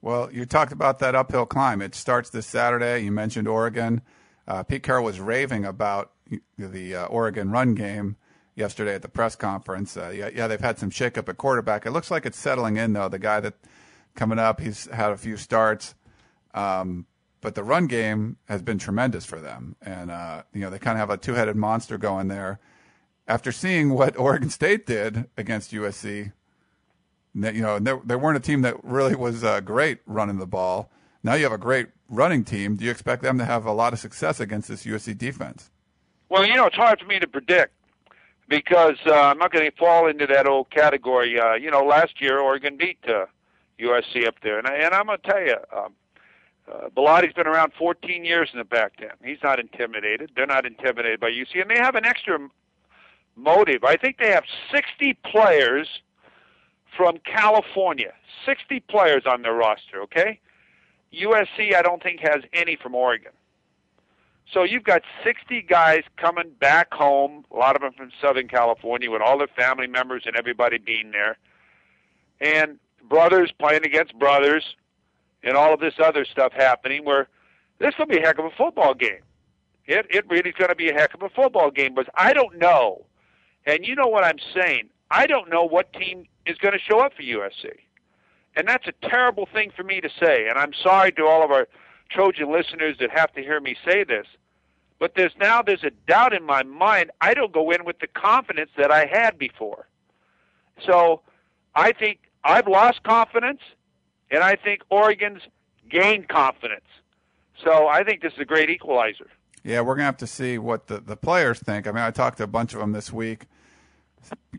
[0.00, 1.82] Well, you talked about that uphill climb.
[1.82, 3.00] It starts this Saturday.
[3.00, 4.02] You mentioned Oregon.
[4.46, 6.12] Uh, Pete Carroll was raving about
[6.56, 8.16] the uh, Oregon run game
[8.54, 9.96] yesterday at the press conference.
[9.96, 11.86] Uh, yeah, yeah, they've had some shakeup at quarterback.
[11.86, 13.08] It looks like it's settling in though.
[13.08, 13.54] The guy that
[14.14, 15.94] coming up, he's had a few starts.
[16.54, 17.06] Um,
[17.40, 20.96] but the run game has been tremendous for them, and uh, you know they kind
[20.96, 22.58] of have a two-headed monster going there.
[23.28, 26.32] After seeing what Oregon State did against USC,
[27.34, 30.90] you know they, they weren't a team that really was uh, great running the ball.
[31.22, 32.76] Now you have a great running team.
[32.76, 35.70] Do you expect them to have a lot of success against this USC defense?
[36.28, 37.72] Well, you know it's hard for me to predict
[38.48, 41.38] because uh, I'm not going to fall into that old category.
[41.38, 42.98] Uh, you know, last year Oregon beat
[43.78, 45.56] USC uh, up there, and, I, and I'm going to tell you.
[45.76, 45.94] Um,
[46.70, 49.08] uh, Bellotti's been around 14 years in the Pac-10.
[49.24, 50.32] He's not intimidated.
[50.36, 52.38] They're not intimidated by UC, and they have an extra
[53.38, 53.84] motive.
[53.84, 55.88] I think they have 60 players
[56.96, 58.12] from California.
[58.44, 60.02] 60 players on their roster.
[60.02, 60.40] Okay,
[61.12, 63.32] USC I don't think has any from Oregon.
[64.52, 69.10] So you've got 60 guys coming back home, a lot of them from Southern California,
[69.10, 71.36] with all their family members and everybody being there,
[72.40, 74.76] and brothers playing against brothers
[75.42, 77.28] and all of this other stuff happening where
[77.78, 79.20] this will be a heck of a football game.
[79.86, 82.32] It it really is going to be a heck of a football game, but I
[82.32, 83.04] don't know.
[83.68, 84.88] And you know what I'm saying?
[85.10, 87.70] I don't know what team is going to show up for USC.
[88.56, 90.48] And that's a terrible thing for me to say.
[90.48, 91.68] And I'm sorry to all of our
[92.10, 94.26] Trojan listeners that have to hear me say this.
[94.98, 97.10] But there's now there's a doubt in my mind.
[97.20, 99.86] I don't go in with the confidence that I had before.
[100.84, 101.20] So
[101.74, 103.60] I think I've lost confidence
[104.30, 105.42] and I think Oregon's
[105.90, 106.86] gained confidence.
[107.62, 109.28] So I think this is a great equalizer.
[109.62, 111.86] Yeah, we're gonna have to see what the, the players think.
[111.86, 113.46] I mean, I talked to a bunch of them this week.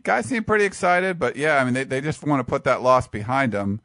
[0.02, 2.82] Guys seem pretty excited, but yeah, I mean, they, they just want to put that
[2.82, 3.80] loss behind them.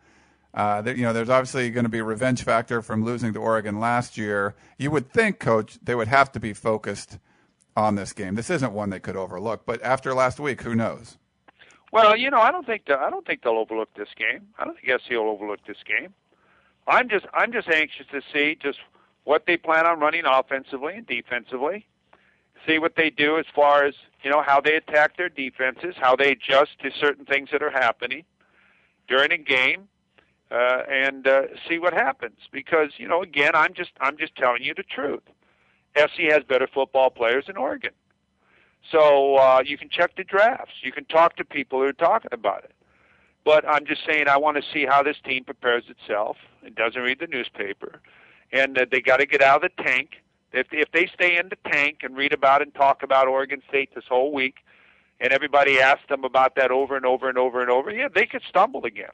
[0.54, 3.80] Uh, you know, there's obviously going to be a revenge factor from losing to Oregon
[3.80, 4.56] last year.
[4.78, 7.20] You would think, Coach, they would have to be focused
[7.76, 8.36] on this game.
[8.36, 11.18] This isn't one they could overlook, but after last week, who knows?
[11.92, 14.48] Well, you know, I don't think I don't think they'll overlook this game.
[14.58, 16.14] I don't think SC will overlook this game.
[16.88, 18.80] I'm just I'm just anxious to see just
[19.24, 21.86] what they plan on running offensively and defensively.
[22.68, 26.16] See what they do as far as you know how they attack their defenses, how
[26.16, 28.24] they adjust to certain things that are happening
[29.08, 29.88] during a game,
[30.52, 32.38] uh, and uh, see what happens.
[32.52, 35.24] Because you know, again, I'm just I'm just telling you the truth.
[35.98, 37.92] SC has better football players than Oregon.
[38.92, 40.74] So uh, you can check the drafts.
[40.82, 42.72] You can talk to people who are talking about it.
[43.44, 46.38] But I'm just saying I want to see how this team prepares itself.
[46.64, 48.02] It doesn't read the newspaper,
[48.52, 50.22] and uh, they got to get out of the tank.
[50.56, 53.94] If if they stay in the tank and read about and talk about Oregon State
[53.94, 54.58] this whole week,
[55.20, 58.26] and everybody asks them about that over and over and over and over, yeah, they
[58.26, 59.12] could stumble again.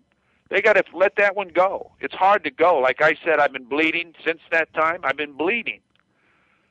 [0.49, 1.91] They got to let that one go.
[2.01, 2.77] It's hard to go.
[2.77, 4.99] Like I said, I've been bleeding since that time.
[5.04, 5.80] I've been bleeding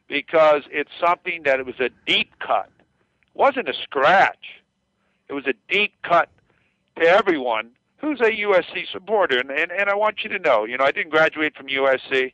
[0.06, 4.60] because it's something that it was a deep cut It wasn't a scratch.
[5.28, 6.28] It was a deep cut
[6.96, 9.38] to everyone who's a USC supporter.
[9.38, 12.32] And, and, and I want you to know, you know, I didn't graduate from USC,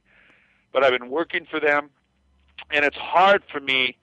[0.72, 1.90] but I've been working for them.
[2.70, 3.96] And it's hard for me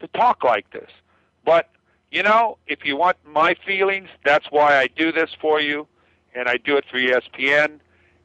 [0.00, 0.90] to talk like this.
[1.44, 1.70] But,
[2.10, 5.86] you know, if you want my feelings, that's why I do this for you.
[6.34, 7.80] And I do it for ESPN.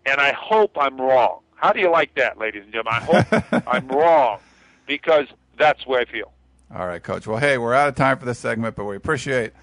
[0.05, 1.39] And I hope I'm wrong.
[1.55, 2.93] How do you like that, ladies and gentlemen?
[2.93, 4.39] I hope I'm wrong
[4.85, 6.31] because that's where I feel.
[6.75, 7.27] All right, Coach.
[7.27, 9.53] Well, hey, we're out of time for this segment, but we appreciate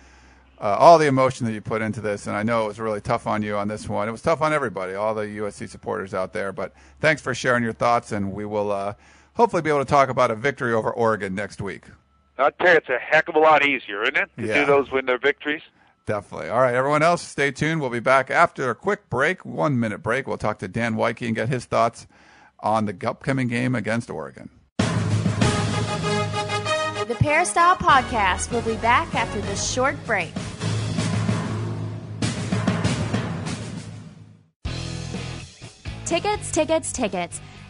[0.60, 2.26] uh, all the emotion that you put into this.
[2.26, 4.08] And I know it was really tough on you on this one.
[4.08, 6.52] It was tough on everybody, all the USC supporters out there.
[6.52, 8.94] But thanks for sharing your thoughts, and we will uh,
[9.34, 11.84] hopefully be able to talk about a victory over Oregon next week.
[12.38, 14.60] I'll tell you, it's a heck of a lot easier, isn't it, to yeah.
[14.60, 15.62] do those when they're victories?
[16.06, 16.48] Definitely.
[16.48, 17.80] All right, everyone else, stay tuned.
[17.80, 20.26] We'll be back after a quick break, one minute break.
[20.26, 22.06] We'll talk to Dan Woike and get his thoughts
[22.60, 24.50] on the upcoming game against Oregon.
[24.78, 24.86] The
[27.18, 30.32] Peristyle Podcast will be back after this short break.
[36.04, 37.40] Tickets, tickets, tickets.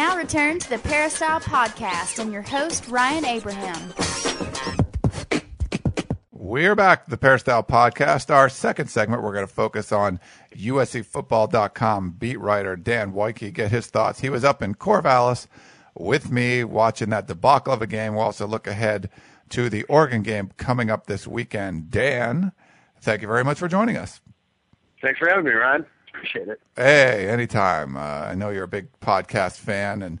[0.00, 3.92] Now return to the Peristyle Podcast and your host, Ryan Abraham.
[6.32, 8.34] We're back to the Peristyle Podcast.
[8.34, 10.18] Our second segment, we're going to focus on
[10.56, 14.20] USCFootball.com beat writer Dan Woike, get his thoughts.
[14.20, 15.48] He was up in Corvallis
[15.94, 18.14] with me watching that debacle of a game.
[18.14, 19.10] We'll also look ahead
[19.50, 21.90] to the Oregon game coming up this weekend.
[21.90, 22.52] Dan,
[23.02, 24.22] thank you very much for joining us.
[25.02, 25.84] Thanks for having me, Ryan.
[26.20, 26.60] Appreciate it.
[26.76, 27.96] Hey, anytime.
[27.96, 30.20] Uh, I know you're a big podcast fan, and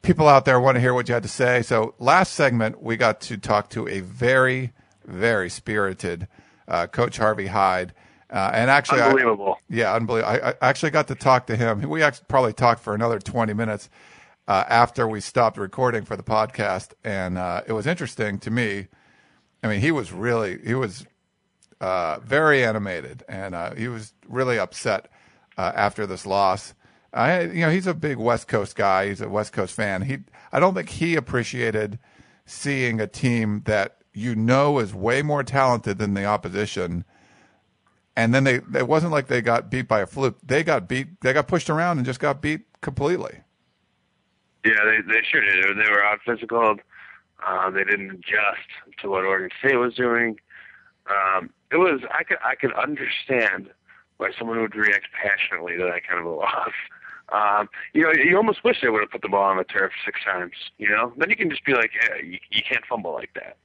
[0.00, 1.62] people out there want to hear what you had to say.
[1.62, 4.70] So, last segment, we got to talk to a very,
[5.04, 6.28] very spirited
[6.68, 7.94] uh, Coach Harvey Hyde.
[8.32, 9.56] Uh, and actually, unbelievable.
[9.58, 10.32] I, yeah, unbelievable.
[10.32, 11.80] I, I, actually got to talk to him.
[11.80, 13.90] We actually probably talked for another 20 minutes
[14.46, 18.86] uh, after we stopped recording for the podcast, and uh, it was interesting to me.
[19.64, 21.04] I mean, he was really he was
[21.80, 25.10] uh, very animated, and uh, he was really upset
[25.56, 26.74] uh, after this loss.
[27.12, 29.08] I, you know, he's a big West Coast guy.
[29.08, 30.02] He's a West Coast fan.
[30.02, 30.18] He,
[30.52, 31.98] I don't think he appreciated
[32.46, 37.04] seeing a team that you know is way more talented than the opposition.
[38.16, 40.38] And then they, it wasn't like they got beat by a fluke.
[40.42, 43.40] They got beat, they got pushed around and just got beat completely.
[44.64, 45.64] Yeah, they, they sure did.
[45.64, 46.76] They were out physical.
[47.44, 48.68] Uh, they didn't adjust
[49.00, 50.38] to what Oregon State was doing.
[51.08, 53.70] Um, it was, I could, I could understand
[54.20, 56.72] why someone who would react passionately to that kind of a loss.
[57.32, 59.92] Um, you know, you almost wish they would have put the ball on the turf
[60.04, 60.52] six times.
[60.78, 63.56] You know, then you can just be like, hey, you, you can't fumble like that.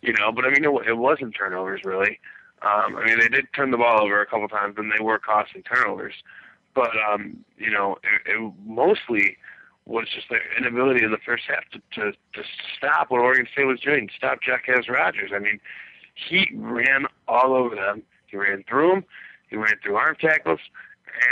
[0.00, 2.20] You know, but I mean, it, it wasn't turnovers really.
[2.62, 5.18] Um, I mean, they did turn the ball over a couple times, and they were
[5.18, 6.14] costing turnovers.
[6.74, 9.36] But um, you know, it, it mostly
[9.84, 13.64] was just their inability in the first half to, to to stop what Oregon State
[13.64, 15.30] was doing, stop Jacquizz Rodgers.
[15.34, 15.60] I mean,
[16.14, 18.02] he ran all over them.
[18.26, 19.04] He ran through them.
[19.48, 20.60] He ran through arm tackles,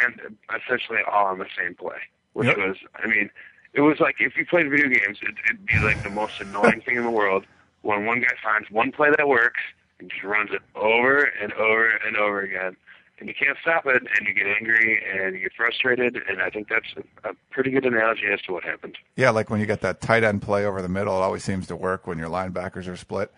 [0.04, 1.98] and essentially all on the same play,
[2.32, 2.56] which Yep.
[2.56, 3.30] was, I mean,
[3.74, 6.80] it was like if you played video games, it, it'd be like the most annoying
[6.80, 7.44] thing in the world
[7.82, 9.60] when one guy finds one play that works
[10.00, 12.76] and just runs it over and over and over again.
[13.18, 16.50] And you can't stop it, and you get angry and you get frustrated, and I
[16.50, 16.86] think that's
[17.24, 18.98] a, a pretty good analogy as to what happened.
[19.16, 21.66] Yeah, like when you get that tight end play over the middle, it always seems
[21.68, 23.32] to work when your linebackers are split.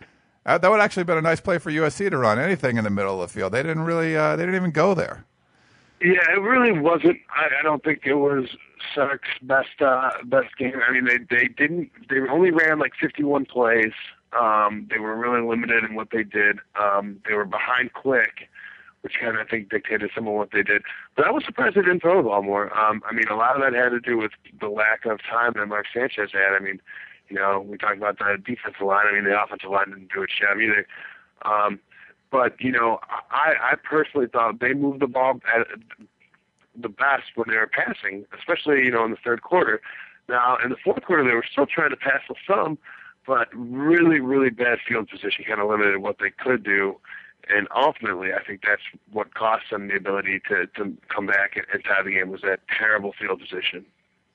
[0.48, 2.84] Uh, that would actually have been a nice play for USC to run anything in
[2.84, 3.52] the middle of the field.
[3.52, 5.26] They didn't really, uh, they didn't even go there.
[6.00, 7.18] Yeah, it really wasn't.
[7.36, 8.46] I, I don't think it was
[8.94, 10.80] Sark's best uh, best game.
[10.88, 11.90] I mean, they they didn't.
[12.08, 13.92] They only ran like 51 plays.
[14.38, 16.60] Um, they were really limited in what they did.
[16.80, 18.48] Um, they were behind quick,
[19.02, 20.82] which kind of I think dictated some of what they did.
[21.14, 22.74] But I was surprised they didn't throw the ball more.
[22.78, 25.52] Um, I mean, a lot of that had to do with the lack of time
[25.56, 26.54] that Mark Sanchez had.
[26.54, 26.80] I mean,
[27.28, 29.06] you know, we talked about the defensive line.
[29.08, 30.86] I mean, the offensive line didn't do its job either.
[31.42, 31.80] Um,
[32.30, 35.66] but you know, I, I personally thought they moved the ball at
[36.80, 39.80] the best when they were passing, especially you know in the third quarter.
[40.28, 42.78] Now in the fourth quarter, they were still trying to pass with some,
[43.26, 46.96] but really, really bad field position kind of limited what they could do.
[47.48, 51.64] And ultimately, I think that's what cost them the ability to to come back and,
[51.72, 53.86] and tie the game was that terrible field position.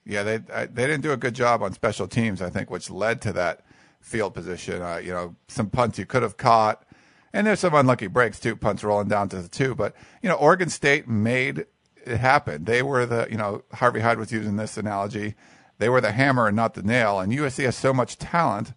[0.05, 3.21] Yeah, they they didn't do a good job on special teams, I think, which led
[3.21, 3.61] to that
[4.01, 4.81] field position.
[4.81, 6.83] Uh, you know, some punts you could have caught,
[7.31, 9.75] and there's some unlucky breaks too, punts rolling down to the two.
[9.75, 11.65] But you know, Oregon State made
[12.05, 12.65] it happen.
[12.65, 15.35] They were the you know Harvey Hyde was using this analogy.
[15.79, 17.19] They were the hammer and not the nail.
[17.19, 18.73] And USC has so much talent,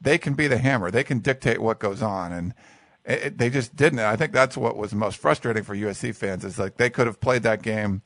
[0.00, 0.90] they can be the hammer.
[0.90, 2.54] They can dictate what goes on, and
[3.04, 3.98] it, it- they just didn't.
[3.98, 7.06] And I think that's what was most frustrating for USC fans is like they could
[7.06, 8.00] have played that game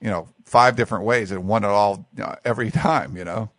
[0.00, 3.50] you know, five different ways and won it all you know, every time, you know?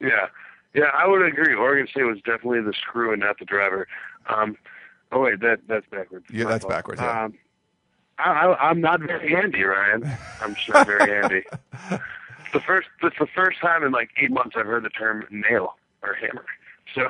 [0.00, 0.28] Yeah,
[0.74, 1.54] yeah, I would agree.
[1.54, 3.86] Oregon State was definitely the screw and not the driver.
[4.26, 4.56] Um,
[5.12, 6.26] oh wait, that that's backwards.
[6.30, 7.24] Yeah, that's backwards, yeah.
[7.24, 7.34] Um,
[8.18, 10.08] I, I, I'm not very handy, Ryan.
[10.40, 11.44] I'm just not very handy.
[12.44, 15.26] It's the first, it's the first time in like eight months I've heard the term
[15.30, 16.44] nail or hammer.
[16.94, 17.08] So,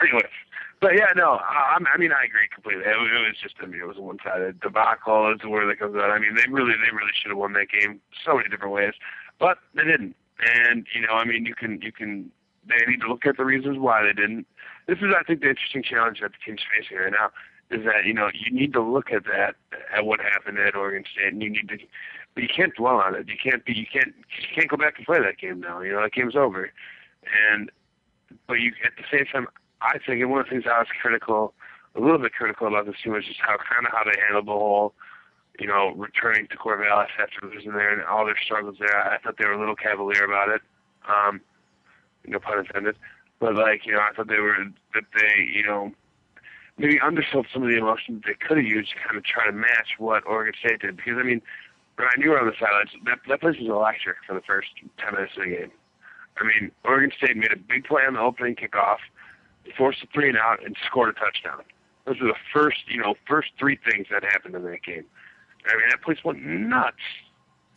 [0.00, 0.24] anyways,
[0.80, 2.84] but yeah, no, I, I'm- mean I agree completely.
[2.84, 5.32] It, it was just, I mean, it was a one-sided debacle.
[5.32, 6.10] Is the word that comes out.
[6.10, 8.94] I mean, they really, they really should have won that game so many different ways,
[9.38, 10.16] but they didn't.
[10.40, 12.30] And you know, I mean, you can, you can,
[12.66, 14.46] they need to look at the reasons why they didn't.
[14.86, 17.30] This is, I think, the interesting challenge that the team's facing right now.
[17.70, 19.56] is that you know you need to look at that
[19.94, 21.76] at what happened at Oregon State, and you need to,
[22.34, 23.28] but you can't dwell on it.
[23.28, 25.80] You can't be you can't you can't go back and play that game now.
[25.80, 26.70] You know that game's over,
[27.50, 27.70] and
[28.46, 29.46] but you at the same time,
[29.82, 31.54] I think and one of the things I was critical,
[31.96, 34.46] a little bit critical about this team was just how kind of how they handled
[34.46, 34.94] the whole,
[35.58, 38.96] you know, returning to Corvallis after losing there and all their struggles there.
[38.96, 40.60] I thought they were a little cavalier about it.
[41.08, 41.40] Um,
[42.26, 42.96] no pun intended.
[43.38, 44.56] But like, you know, I thought they were
[44.94, 45.92] that they, you know,
[46.78, 49.52] maybe undersold some of the emotions they could have used to kind of try to
[49.52, 50.96] match what Oregon State did.
[50.96, 51.42] Because I mean,
[51.98, 52.90] Ryan, you were on the sidelines.
[53.06, 55.72] That that place was electric for the first ten minutes of the game.
[56.38, 58.98] I mean, Oregon State made a big play on the opening kickoff,
[59.76, 61.62] forced a three and out, and scored a touchdown.
[62.06, 65.04] Those are the first, you know, first three things that happened in that game.
[65.66, 66.96] I mean, that place went nuts.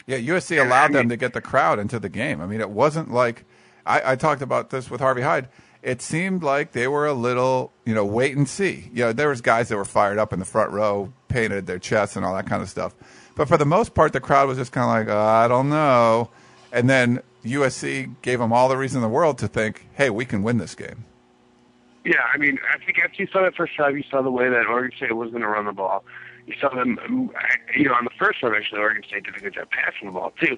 [0.07, 2.41] Yeah, USC allowed them to get the crowd into the game.
[2.41, 3.45] I mean, it wasn't like
[3.85, 5.49] I, I talked about this with Harvey Hyde.
[5.81, 8.89] It seemed like they were a little, you know, wait and see.
[8.93, 11.79] You know, there was guys that were fired up in the front row, painted their
[11.79, 12.95] chests and all that kind of stuff.
[13.35, 15.69] But for the most part, the crowd was just kind of like, uh, I don't
[15.69, 16.29] know.
[16.71, 20.25] And then USC gave them all the reason in the world to think, hey, we
[20.25, 21.05] can win this game.
[22.05, 24.49] Yeah, I mean, I think after you saw that first drive, you saw the way
[24.49, 26.03] that Oregon State was going to run the ball.
[26.45, 26.99] You saw them,
[27.75, 30.11] you know, on the first one, actually, Oregon State did a good job passing the
[30.11, 30.57] ball, too.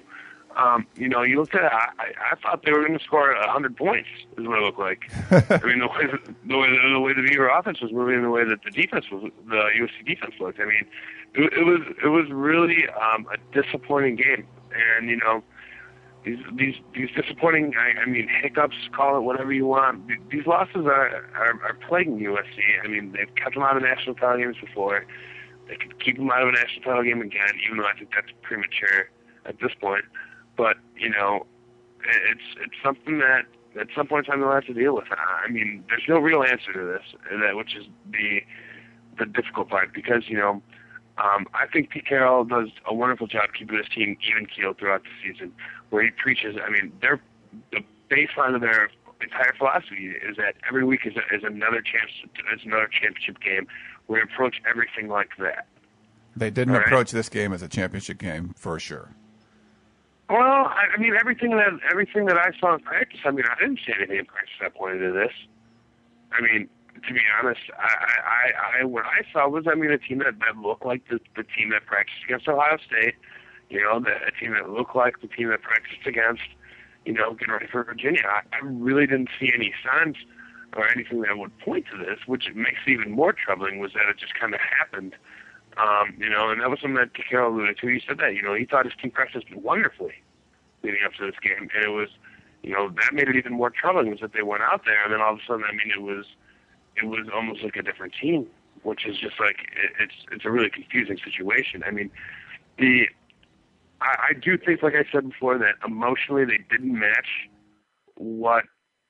[0.56, 3.30] Um, you know, you looked at it, I, I thought they were going to score
[3.30, 5.04] a 100 points, is what it looked like.
[5.30, 6.06] I mean, the way,
[6.46, 9.30] the way the way the Beaver offense was moving, the way that the defense was,
[9.46, 10.58] the USC defense looked.
[10.58, 10.86] I mean,
[11.34, 15.42] it, it was it was really um, a disappointing game, and you know,
[16.26, 20.08] these these these disappointing, I, I mean, hiccups, call it whatever you want.
[20.28, 22.58] These losses are, are are plaguing USC.
[22.84, 25.06] I mean, they've kept them out of national title games before.
[25.68, 28.10] They could keep them out of a national title game again, even though I think
[28.12, 29.08] that's premature
[29.44, 30.04] at this point.
[30.56, 31.46] But you know,
[32.02, 33.42] it's it's something that
[33.80, 35.06] at some point in time they'll have to deal with.
[35.12, 38.40] I mean, there's no real answer to this, that which is the
[39.16, 40.60] the difficult part because you know.
[41.18, 45.02] Um, I think Pete Carroll does a wonderful job keeping his team even keel throughout
[45.02, 45.50] the season,
[45.90, 46.56] where he preaches.
[46.64, 47.20] I mean, their
[47.72, 52.10] the baseline of their entire philosophy is that every week is, a, is another chance,
[52.54, 53.66] is another championship game.
[54.08, 55.66] We approach everything like that.
[56.36, 56.86] They didn't right?
[56.86, 59.10] approach this game as a championship game for sure.
[60.28, 63.58] Well, I, I mean, everything that everything that I saw in practice, I mean, I
[63.60, 65.32] didn't see anything in practice that pointed to this.
[66.32, 66.68] I mean,
[67.06, 70.38] to be honest, I, I, I what I saw was, I mean, a team that,
[70.40, 73.14] that looked like the, the team that practiced against Ohio State.
[73.70, 76.42] You know, the, a team that looked like the team that practiced against,
[77.04, 78.22] you know, getting ready for Virginia.
[78.24, 80.16] I, I really didn't see any signs
[80.76, 83.78] or anything that would point to this, which makes it even more troubling.
[83.78, 85.16] Was that it just kind of happened
[85.76, 87.86] um, you know, and that was something that Carroll alluded to.
[87.88, 90.14] He said that, you know, he thought his team practiced wonderfully
[90.82, 92.08] leading up to this game, and it was,
[92.62, 95.12] you know, that made it even more troubling was that they went out there, and
[95.12, 96.24] then all of a sudden, I mean, it was,
[96.96, 98.46] it was almost like a different team,
[98.84, 101.82] which is just like it, it's it's a really confusing situation.
[101.86, 102.10] I mean,
[102.78, 103.06] the
[104.00, 107.48] I, I do think, like I said before, that emotionally they didn't match
[108.16, 108.64] what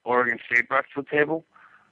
[0.04, 1.44] Oregon State brought to the table.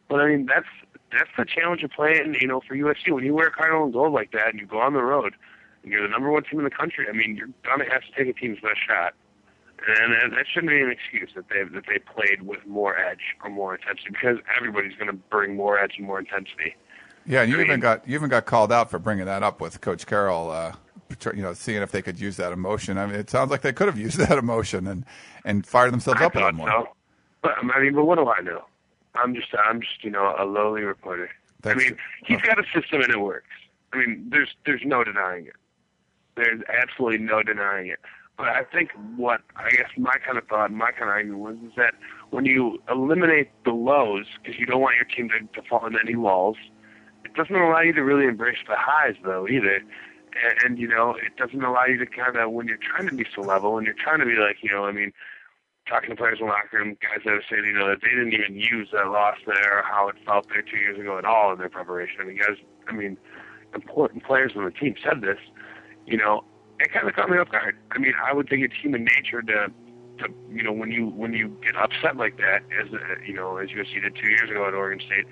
[0.09, 0.66] But I mean, that's
[1.12, 3.12] that's the challenge of playing, you know, for USC.
[3.12, 5.35] When you wear cardinal and gold like that and you go on the road
[5.83, 8.12] and you're the number one team in the country, I mean, you're gonna have to
[8.16, 9.14] take a team's best shot.
[9.87, 13.50] And that shouldn't be an excuse that they that they played with more edge or
[13.50, 16.74] more intensity because everybody's going to bring more edge and more intensity.
[17.26, 19.42] Yeah, and you I even mean, got you even got called out for bringing that
[19.42, 20.50] up with Coach Carroll.
[20.50, 20.74] Uh,
[21.34, 22.98] you know, seeing if they could use that emotion.
[22.98, 25.04] I mean, it sounds like they could have used that emotion and
[25.44, 26.68] and fired themselves I up a little more.
[26.68, 26.88] So.
[27.42, 28.64] But I mean, but what do I know?
[29.14, 31.30] I'm just I'm just you know a lowly reporter.
[31.60, 33.48] That's, I mean, he's got a system and it works.
[33.92, 35.54] I mean, there's there's no denying it.
[36.36, 38.00] There's absolutely no denying it.
[38.36, 41.56] But I think what I guess my kind of thought, my kind of argument was
[41.64, 41.94] is that
[42.30, 46.00] when you eliminate the lows, because you don't want your team to, to fall into
[46.00, 46.56] any walls,
[47.24, 49.82] it doesn't allow you to really embrace the highs though either.
[50.42, 53.14] And, and you know, it doesn't allow you to kind of when you're trying to
[53.14, 55.12] be so level and you're trying to be like, you know, I mean,
[55.88, 58.08] talking to players in the locker room, guys that have said, you know, that they
[58.08, 61.52] didn't even use that loss there, how it felt there two years ago at all
[61.52, 62.16] in their preparation.
[62.20, 62.56] I mean, guys,
[62.88, 63.18] I mean,
[63.74, 65.38] important players on the team said this.
[66.06, 66.44] You know,
[66.80, 67.76] it kind of caught me off guard.
[67.90, 69.70] I mean, I would think it's human nature to,
[70.18, 73.56] to you know, when you when you get upset like that, as uh, you know,
[73.56, 75.26] as USC did two years ago at Oregon State,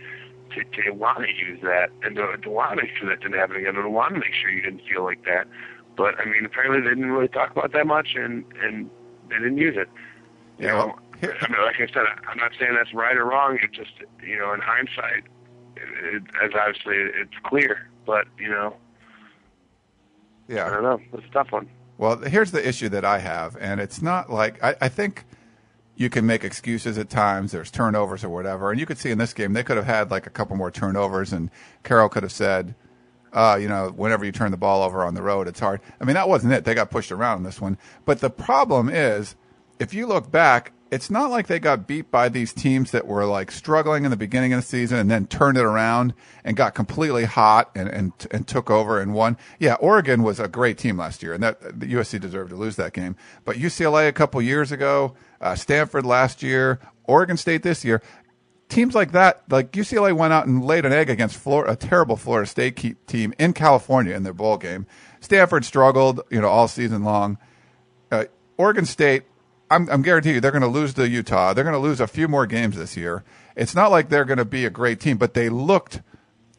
[0.54, 3.38] to, to want to use that and to, to want to make sure that didn't
[3.38, 5.46] happen again, and to want to make sure you didn't feel like that.
[5.96, 8.90] But I mean, apparently they didn't really talk about that much, and and
[9.28, 9.88] they didn't use it.
[10.58, 13.58] You yeah, know, I mean, like I said, I'm not saying that's right or wrong.
[13.62, 13.92] It's just,
[14.24, 15.24] you know, in hindsight,
[15.76, 18.76] it, it, as obviously it's clear, but you know,
[20.48, 21.00] yeah, I don't know.
[21.12, 21.68] It's a tough one.
[21.98, 25.24] Well, here's the issue that I have, and it's not like I, I think
[25.96, 27.52] you can make excuses at times.
[27.52, 30.10] There's turnovers or whatever, and you could see in this game they could have had
[30.10, 31.50] like a couple more turnovers, and
[31.82, 32.74] Carroll could have said,
[33.32, 35.80] uh, you know, whenever you turn the ball over on the road, it's hard.
[36.00, 36.64] I mean, that wasn't it.
[36.64, 37.78] They got pushed around in this one.
[38.04, 39.36] But the problem is,
[39.78, 43.24] if you look back, it's not like they got beat by these teams that were
[43.24, 46.12] like struggling in the beginning of the season and then turned it around
[46.44, 49.38] and got completely hot and, and, and took over and won.
[49.58, 52.76] Yeah, Oregon was a great team last year and that the USC deserved to lose
[52.76, 53.16] that game.
[53.46, 58.02] But UCLA a couple years ago, uh, Stanford last year, Oregon State this year,
[58.68, 62.18] teams like that, like UCLA went out and laid an egg against Florida, a terrible
[62.18, 64.84] Florida State team in California in their bowl game.
[65.20, 67.38] Stanford struggled, you know, all season long.
[68.10, 68.26] Uh,
[68.58, 69.22] Oregon State
[69.72, 71.54] I'm, I'm guaranteed you they're going to lose to Utah.
[71.54, 73.24] They're going to lose a few more games this year.
[73.56, 76.02] It's not like they're going to be a great team, but they looked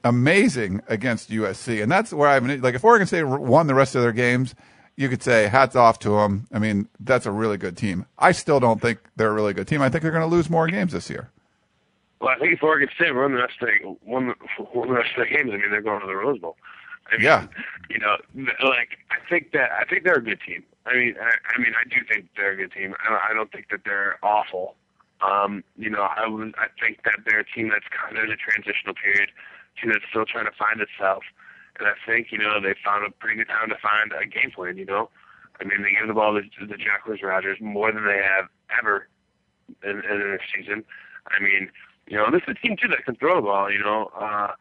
[0.04, 3.96] amazing against USC, and that's where I mean, like if Oregon State won the rest
[3.96, 4.54] of their games,
[4.96, 6.48] you could say hats off to them.
[6.52, 8.06] I mean, that's a really good team.
[8.18, 9.82] I still don't think they're a really good team.
[9.82, 11.32] I think they're going to lose more games this year.
[12.20, 14.34] Well, I think if Oregon State won the rest of the won,
[14.74, 16.58] won the rest of the games, I mean they're going to the Rose Bowl.
[17.12, 17.48] I mean, yeah.
[17.90, 18.18] You know,
[18.68, 20.64] like I think that I think they're a good team.
[20.86, 22.94] I mean, I, I mean, I do think they're a good team.
[23.00, 24.76] I, I don't think that they're awful.
[25.22, 28.32] Um, you know, I was, I think that they're a team that's kind of in
[28.32, 29.30] a transitional period,
[29.80, 31.24] team that's still trying to find itself.
[31.80, 34.52] And I think, you know, they found a pretty good time to find a game
[34.52, 34.78] plan.
[34.78, 35.10] You know,
[35.60, 39.08] I mean, they give the ball to the Jacquizz Rodgers more than they have ever
[39.84, 40.84] in, in their season.
[41.28, 41.72] I mean,
[42.08, 43.72] you know, this is a team too that can throw the ball.
[43.72, 44.52] You know, uh,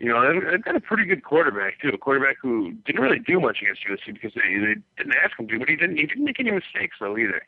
[0.00, 1.90] you know, they've got a pretty good quarterback too.
[1.90, 5.46] A quarterback who didn't really do much against USC because they, they didn't ask him
[5.46, 5.96] to, but he didn't.
[5.96, 7.42] He didn't make any mistakes though either.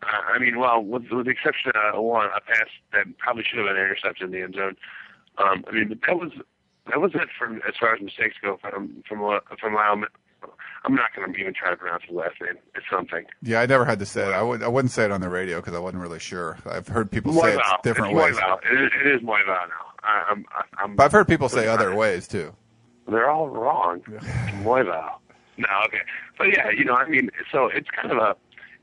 [0.00, 3.58] Uh, I mean, well, with, with the exception of one, a pass that probably should
[3.58, 4.76] have been an interception in the end zone.
[5.38, 6.30] Um, I mean, but that was
[6.86, 10.04] that was it from as far as mistakes go from from from Lyle.
[10.84, 12.58] I'm not going to even try to pronounce his last name.
[12.76, 13.24] It's something.
[13.42, 14.32] Yeah, I never had to say it.
[14.32, 14.62] I would.
[14.62, 16.58] I wouldn't say it on the radio because I wasn't really sure.
[16.64, 18.36] I've heard people say it different it's ways.
[18.70, 19.91] It is, it is Moevao now.
[20.04, 20.44] I, I'm,
[20.78, 22.54] I'm, but I've heard people say other ways too.
[23.08, 24.00] They're all wrong.
[24.62, 25.14] Moevao.
[25.58, 26.00] No, okay,
[26.38, 28.34] but yeah, you know, I mean, so it's kind of a,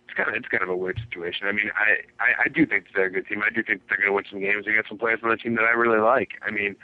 [0.08, 1.48] it's kind of, it's kind of a weird situation.
[1.48, 3.42] I mean, I, I, I do think they're a good team.
[3.42, 4.66] I do think they're going to win some games.
[4.66, 6.34] They got some players on the team that I really like.
[6.46, 6.76] I mean,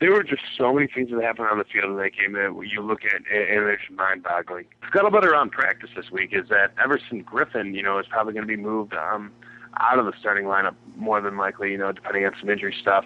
[0.00, 2.54] there were just so many things that happened on the field in that game that
[2.66, 4.66] you look at and it's mind-boggling.
[4.92, 8.56] Scuttlebutt around practice this week is that Everson Griffen, you know, is probably going to
[8.56, 9.32] be moved um,
[9.78, 13.04] out of the starting lineup more than likely, you know, depending on some injury stuff.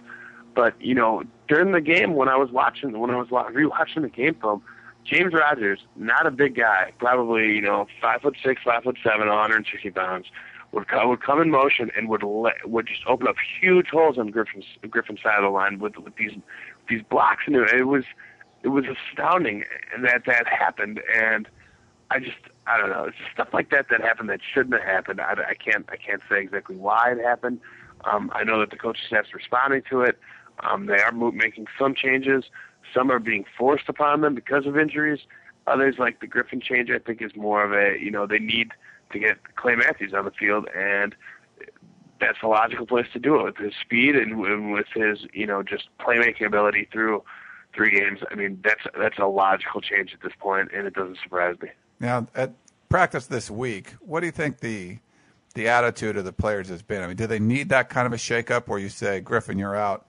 [0.58, 4.08] But you know, during the game when I was watching when I was rewatching the
[4.08, 4.60] game film,
[5.04, 9.28] James Rodgers, not a big guy, probably you know five foot six, five foot seven,
[9.28, 10.26] 160 pounds,
[10.72, 14.18] would come, would come in motion and would let, would just open up huge holes
[14.18, 16.32] on Griffen's Griffen's side of the line with with these
[16.88, 18.02] these blocks, and it was
[18.64, 19.62] it was astounding
[20.02, 21.00] that that happened.
[21.16, 21.46] And
[22.10, 25.20] I just I don't know, it's stuff like that that happened that shouldn't have happened.
[25.20, 27.60] I, I can't I can't say exactly why it happened.
[28.04, 30.18] Um, I know that the coaching staff's responding to it.
[30.60, 32.44] Um, they are making some changes.
[32.94, 35.20] Some are being forced upon them because of injuries.
[35.66, 38.72] Others, like the Griffen change, I think is more of a you know they need
[39.12, 41.14] to get Clay Matthews on the field, and
[42.20, 44.38] that's a logical place to do it with his speed and
[44.72, 47.22] with his you know just playmaking ability through
[47.74, 48.20] three games.
[48.30, 51.68] I mean that's that's a logical change at this point, and it doesn't surprise me.
[52.00, 52.54] Now at
[52.88, 54.98] practice this week, what do you think the
[55.54, 57.02] the attitude of the players has been?
[57.02, 59.76] I mean, do they need that kind of a shakeup where you say, Griffen, you're
[59.76, 60.06] out,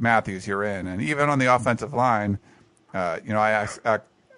[0.00, 0.86] Matthews, you're in.
[0.86, 2.38] And even on the offensive line,
[2.94, 3.80] uh, you know, I asked,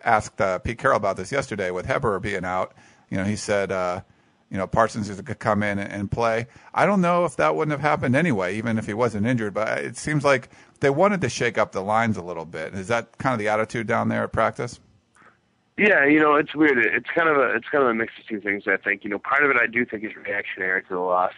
[0.05, 2.75] asked uh, Pete Carroll about this yesterday with Heber being out.
[3.09, 4.03] You know, he said, uh,
[4.51, 6.47] you know, Parsons to come in and play.
[6.75, 9.55] I don't know if that wouldn't have happened anyway, even if he wasn't injured.
[9.55, 10.51] But it seems like
[10.81, 12.75] they wanted to shake up the lines a little bit.
[12.75, 14.79] Is that kind of the attitude down there at practice?
[15.79, 16.79] Yeah, you know, it's weird.
[16.79, 18.65] It's kind of a it's kind of a mix of two things.
[18.67, 21.33] I think you know, part of it I do think is reactionary to the loss.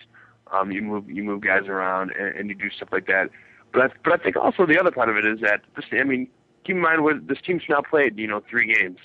[0.50, 3.30] Um, you move you move guys around and, and you do stuff like that.
[3.74, 5.84] But I, but I think also the other part of it is that this.
[5.92, 6.28] I mean,
[6.64, 8.16] keep in mind what this team's now played.
[8.16, 8.98] You know, three games,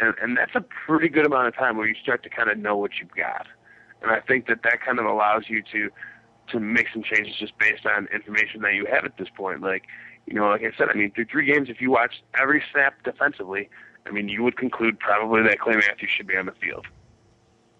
[0.00, 2.56] and and that's a pretty good amount of time where you start to kind of
[2.56, 3.46] know what you've got.
[4.00, 5.90] And I think that that kind of allows you to
[6.48, 9.60] to make some changes just based on information that you have at this point.
[9.60, 9.84] Like,
[10.26, 13.02] you know, like I said, I mean, through three games, if you watch every snap
[13.02, 13.68] defensively,
[14.06, 16.86] I mean, you would conclude probably that Clay Matthews should be on the field.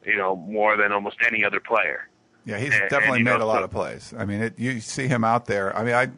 [0.04, 2.08] You know, more than almost any other player.
[2.46, 4.14] Yeah, he's and, definitely and, made know, a lot so, of plays.
[4.16, 5.76] I mean, it, you see him out there.
[5.76, 6.10] I mean, I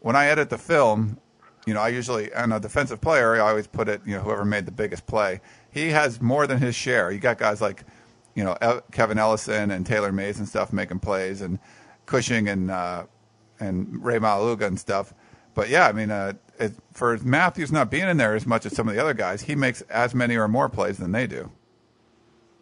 [0.00, 1.18] when I edit the film,
[1.64, 4.44] you know, I usually on a defensive player, I always put it, you know, whoever
[4.44, 5.40] made the biggest play.
[5.70, 7.10] He has more than his share.
[7.10, 7.84] You got guys like,
[8.34, 11.58] you know, Kevin Ellison and Taylor Mays and stuff making plays, and
[12.06, 13.04] Cushing and uh,
[13.60, 15.14] and Rey Maualuga and stuff.
[15.54, 18.74] But yeah, I mean, uh, it, for Matthews not being in there as much as
[18.74, 21.50] some of the other guys, he makes as many or more plays than they do.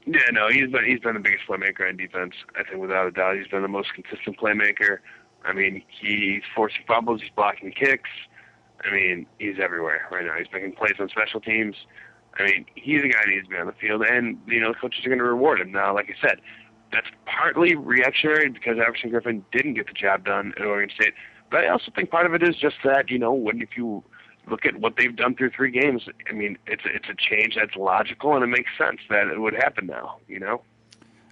[0.07, 2.34] Yeah, no, he's been he's been the biggest playmaker on defense.
[2.57, 4.98] I think without a doubt, he's been the most consistent playmaker.
[5.44, 8.11] I mean, he's forcing fumbles, he's blocking kicks.
[8.84, 10.34] I mean, he's everywhere right now.
[10.36, 11.76] He's making plays on special teams.
[12.38, 14.72] I mean, he's the guy that needs to be on the field, and you know,
[14.72, 15.70] the coaches are going to reward him.
[15.70, 16.40] Now, like I said,
[16.92, 21.14] that's partly reactionary because Everson Griffen didn't get the job done at Oregon State,
[21.50, 24.03] but I also think part of it is just that you know, when if you
[24.49, 27.76] look at what they've done through three games, I mean, it's it's a change that's
[27.76, 30.18] logical and it makes sense that it would happen now.
[30.28, 30.62] You know.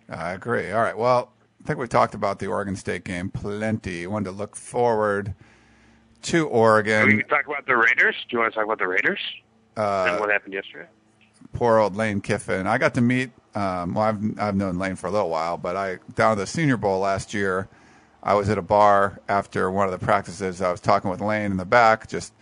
[0.08, 0.70] I agree.
[0.72, 0.96] All right.
[0.96, 1.32] Well,
[1.62, 4.06] I think we talked about the Oregon State game plenty.
[4.06, 5.34] Wanted to look forward
[6.22, 7.06] to Oregon.
[7.06, 8.16] We can talk about the Raiders.
[8.28, 9.20] Do you want to talk about the Raiders
[9.76, 10.86] Uh, and what happened yesterday?
[11.52, 12.66] poor old Lane Kiffin.
[12.66, 13.30] I got to meet.
[13.54, 16.46] Um, well, I've I've known Lane for a little while, but I down at the
[16.46, 17.68] Senior Bowl last year.
[18.22, 20.60] I was at a bar after one of the practices.
[20.60, 22.32] I was talking with Lane in the back, just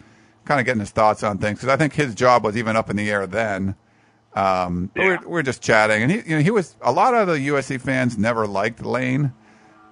[0.48, 2.90] kind of getting his thoughts on things because I think his job was even up
[2.90, 3.76] in the air then.
[4.34, 5.18] Um, Yeah.
[5.20, 7.80] we're, we're just chatting, and he, you know, he was a lot of the USC
[7.80, 9.32] fans never liked Lane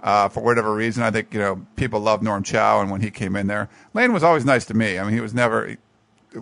[0.02, 1.02] uh, for whatever reason.
[1.02, 4.12] I think you know people love Norm Chow, and when he came in there, Lane
[4.12, 4.98] was always nice to me.
[4.98, 5.66] I mean, he was never.
[5.66, 5.78] It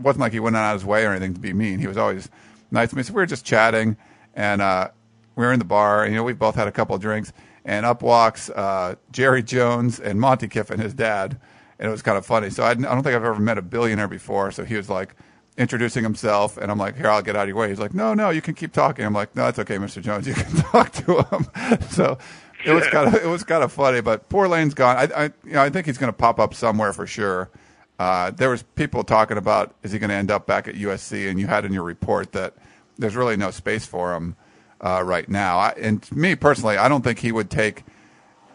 [0.00, 1.78] wasn't like he went out of his way or anything to be mean.
[1.78, 2.28] He was always
[2.70, 3.02] nice to me.
[3.04, 3.96] So we were just chatting,
[4.34, 4.88] and uh,
[5.36, 6.02] we were in the bar.
[6.04, 7.32] And, you know, we both had a couple of drinks,
[7.64, 11.38] and up walks uh, Jerry Jones and Monte Kiffin, his dad,
[11.79, 12.51] and it was kind of funny.
[12.51, 14.51] So I, I don't think I've ever met a billionaire before.
[14.51, 15.14] So he was like
[15.57, 18.14] introducing himself, and I'm like, "Here, I'll get out of your way." He's like, "No,
[18.14, 20.03] no, you can keep talking." I'm like, "No, that's okay, Mr.
[20.03, 20.27] Jones.
[20.27, 22.18] You can talk to him." so
[22.64, 24.01] it was kind of it was kind of funny.
[24.01, 24.97] But poor Lane's gone.
[24.97, 27.51] I, I you know I think he's going to pop up somewhere for sure.
[27.99, 31.29] Uh, there was people talking about is he going to end up back at USC,
[31.29, 32.55] and you had in your report that
[32.99, 34.37] there's really no space for him
[34.81, 35.59] uh, right now.
[35.59, 37.85] I, and me personally, I don't think he would take.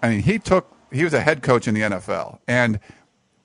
[0.02, 2.80] I mean, he took he was a head coach in the NFL, and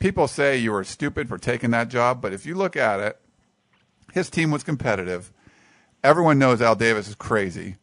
[0.04, 3.18] people say you were stupid for taking that job, but if you look at it,
[4.12, 5.32] his team was competitive.
[6.02, 7.76] Everyone knows Al Davis is crazy.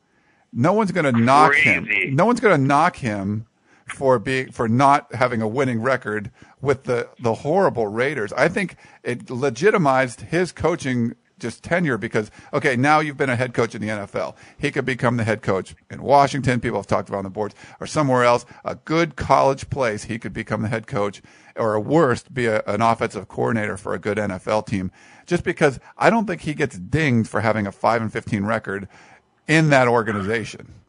[0.53, 1.89] No one's going to knock him.
[2.11, 3.47] No one's going to knock him
[3.87, 6.29] for being for not having a winning record
[6.61, 8.31] with the the horrible Raiders.
[8.33, 13.53] I think it legitimized his coaching just tenure because okay, now you've been a head
[13.53, 14.35] coach in the NFL.
[14.57, 16.61] He could become the head coach in Washington.
[16.61, 20.05] People have talked about on the boards or somewhere else, a good college place.
[20.05, 21.21] He could become the head coach,
[21.55, 24.91] or worst, be a, an offensive coordinator for a good NFL team.
[25.25, 28.87] Just because I don't think he gets dinged for having a five and fifteen record
[29.47, 30.80] in that organization.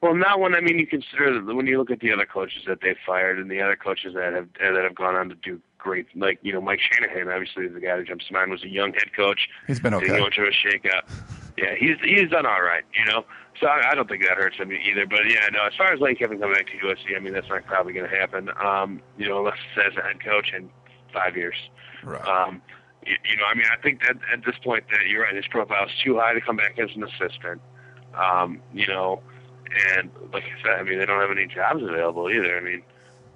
[0.00, 2.62] Well, not when I mean you consider that when you look at the other coaches
[2.66, 5.60] that they've fired and the other coaches that have that have gone on to do
[5.76, 8.68] great, like you know Mike Shanahan, obviously the guy that jumps to mind was a
[8.68, 9.48] young head coach.
[9.66, 10.18] He's been Didn't okay.
[10.18, 11.02] go into a shakeup.
[11.56, 13.24] Yeah, he's he's done all right, you know.
[13.60, 15.04] So I, I don't think that hurts him either.
[15.04, 15.64] But yeah, no.
[15.66, 18.08] As far as Lane Kiffin coming back to USC, I mean that's not probably going
[18.08, 18.50] to happen.
[18.64, 20.70] Um, you know, unless it says a head coach in
[21.12, 21.56] five years.
[22.04, 22.24] Right.
[22.24, 22.62] Um,
[23.04, 25.34] you, you know, I mean, I think that at this point that you're right.
[25.34, 27.60] His profile is too high to come back as an assistant.
[28.14, 29.20] Um, you know,
[29.96, 32.56] and like I said, I mean, they don't have any jobs available either.
[32.56, 32.82] I mean,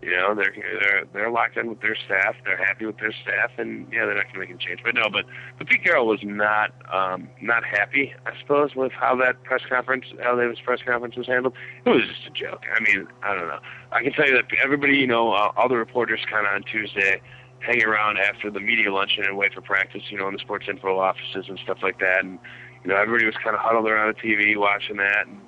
[0.03, 2.35] you know, they're they're they're locked in with their staff.
[2.45, 4.81] They're happy with their staff, and yeah, they're not going to make a change.
[4.85, 5.25] But no, but
[5.59, 10.07] but Pete Carroll was not um, not happy, I suppose, with how that press conference,
[10.21, 11.55] how Davis press conference was handled.
[11.85, 12.65] It was just a joke.
[12.75, 13.61] I mean, I don't know.
[13.93, 16.65] I can tell you that everybody, you know, uh, all the reporters kind of on
[16.65, 17.23] Tuesday
[17.61, 20.67] hang around after the media luncheon and wait for practice, you know, in the sports
[20.69, 22.25] info offices and stuff like that.
[22.25, 22.41] And
[22.83, 25.41] you know, everybody was kind of huddled around the TV watching that, and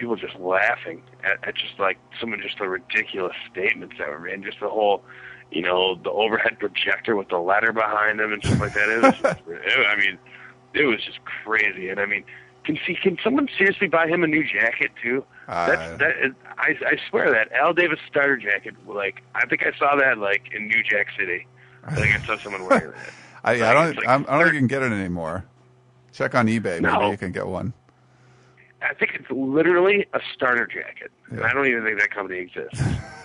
[0.00, 4.18] people just laughing at, at just like some of just the ridiculous statements that were
[4.18, 5.02] made, just the whole,
[5.52, 8.88] you know, the overhead projector with the letter behind them and stuff like that.
[8.88, 10.18] It was, just, it, I mean,
[10.74, 11.88] it was just crazy.
[11.90, 12.24] And I mean,
[12.64, 15.24] can see can someone seriously buy him a new jacket too?
[15.48, 16.10] Uh, That's that.
[16.24, 18.74] Is, I I swear that Al Davis starter jacket.
[18.86, 21.46] Like I think I saw that like in New Jack City.
[21.84, 23.10] I think I saw someone wearing that.
[23.42, 23.96] I, I don't.
[23.96, 25.44] like I'm, I don't think you can get it anymore.
[26.12, 26.80] Check on eBay.
[26.80, 27.10] Maybe No.
[27.10, 27.72] you can get one.
[28.82, 31.10] I think it's literally a starter jacket.
[31.32, 31.44] Yeah.
[31.44, 32.80] I don't even think that company exists.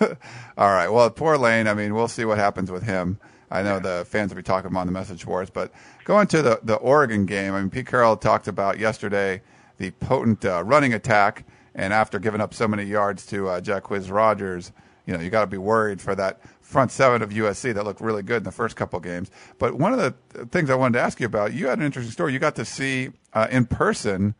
[0.58, 0.88] All right.
[0.88, 1.66] Well, poor Lane.
[1.66, 3.18] I mean, we'll see what happens with him.
[3.50, 5.72] I know the fans will be talking about on the message boards, but
[6.04, 7.54] going to the the Oregon game.
[7.54, 9.42] I mean, Pete Carroll talked about yesterday
[9.78, 11.44] the potent uh, running attack,
[11.74, 14.72] and after giving up so many yards to uh, Jacquizz Rodgers,
[15.06, 18.00] you know, you got to be worried for that front seven of USC that looked
[18.00, 19.30] really good in the first couple games.
[19.58, 22.12] But one of the things I wanted to ask you about, you had an interesting
[22.12, 22.32] story.
[22.32, 24.34] You got to see uh, in person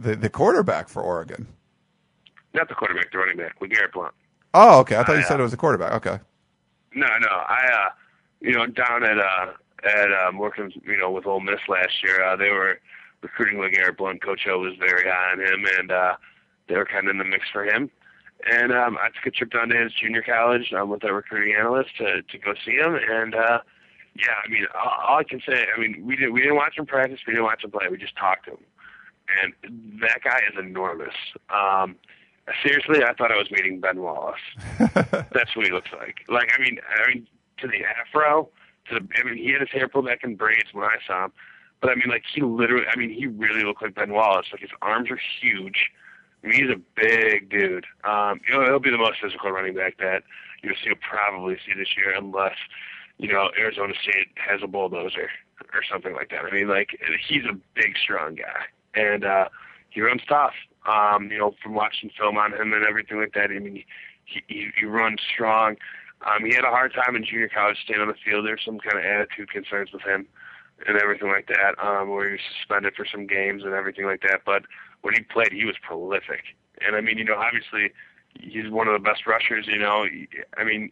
[0.00, 1.46] the the quarterback for Oregon.
[2.54, 4.14] Not the quarterback, the running back, with Garrett Blount.
[4.54, 4.96] Oh, okay.
[4.96, 5.92] I thought you said uh, it was a quarterback.
[5.92, 6.18] Okay.
[6.94, 7.28] No, no.
[7.28, 7.88] I, uh,
[8.40, 9.52] you know, down at uh,
[9.84, 12.80] at um, working, you know, with Ole Miss last year, uh, they were
[13.22, 14.22] recruiting LeGarrette Blount.
[14.22, 16.16] Coach O was very high on him, and uh,
[16.68, 17.90] they were kind of in the mix for him.
[18.50, 21.54] And um, I took a trip down to his junior college um, with a recruiting
[21.54, 22.98] analyst to to go see him.
[23.08, 23.60] And uh,
[24.16, 26.76] yeah, I mean, all, all I can say, I mean, we didn't we didn't watch
[26.76, 28.58] him practice, we didn't watch him play, we just talked to him.
[29.42, 31.14] And that guy is enormous.
[31.50, 31.96] Um,
[32.62, 34.40] seriously, I thought I was meeting Ben Wallace.
[34.78, 36.20] That's what he looks like.
[36.28, 37.26] Like I mean, I mean,
[37.58, 38.48] to the afro,
[38.88, 41.26] to the, I mean, he had his hair pulled back in braids when I saw
[41.26, 41.32] him,
[41.80, 44.46] but I mean, like he literally, I mean, he really looked like Ben Wallace.
[44.52, 45.90] Like his arms are huge.
[46.42, 47.86] I mean, he's a big dude.
[48.04, 50.22] Um, you know, he'll be the most physical running back that
[50.64, 52.56] USC will probably see this year, unless
[53.18, 55.30] you know Arizona State has a bulldozer
[55.74, 56.44] or something like that.
[56.44, 58.64] I mean, like he's a big, strong guy,
[58.94, 59.48] and uh,
[59.90, 60.54] he runs tough.
[60.86, 63.50] Um, you know, from watching film on him and everything like that.
[63.50, 63.84] I mean,
[64.24, 65.76] he he, he runs strong.
[66.26, 68.46] Um, he had a hard time in junior college staying on the field.
[68.46, 70.26] There's some kind of attitude concerns with him
[70.86, 74.22] and everything like that, um, where he was suspended for some games and everything like
[74.22, 74.42] that.
[74.44, 74.64] But
[75.02, 76.56] when he played, he was prolific.
[76.84, 77.92] And I mean, you know, obviously
[78.38, 79.66] he's one of the best rushers.
[79.66, 80.06] You know,
[80.56, 80.90] I mean,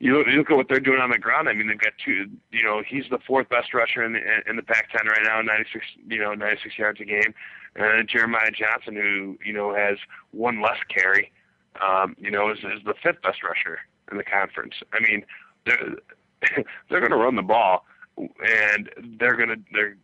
[0.00, 1.48] you look, you look at what they're doing on the ground.
[1.48, 2.26] I mean, they've got two.
[2.50, 5.84] You know, he's the fourth best rusher in the in the Pac-10 right now, 96.
[6.08, 7.34] You know, 96 yards a game.
[7.76, 9.98] And Jeremiah Johnson, who you know has
[10.32, 11.30] one less carry,
[11.86, 13.78] um, you know, is, is the fifth best rusher
[14.10, 14.74] in the conference.
[14.94, 15.22] I mean,
[15.66, 15.96] they're
[16.88, 17.84] they're going to run the ball,
[18.16, 18.88] and
[19.18, 19.96] they're going to they're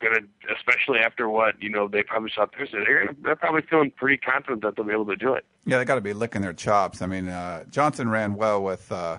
[0.00, 3.90] to, especially after what you know they probably saw Thursday, they're gonna, they're probably feeling
[3.90, 5.44] pretty confident that they'll be able to do it.
[5.64, 7.02] Yeah, they got to be licking their chops.
[7.02, 9.18] I mean, uh, Johnson ran well with uh,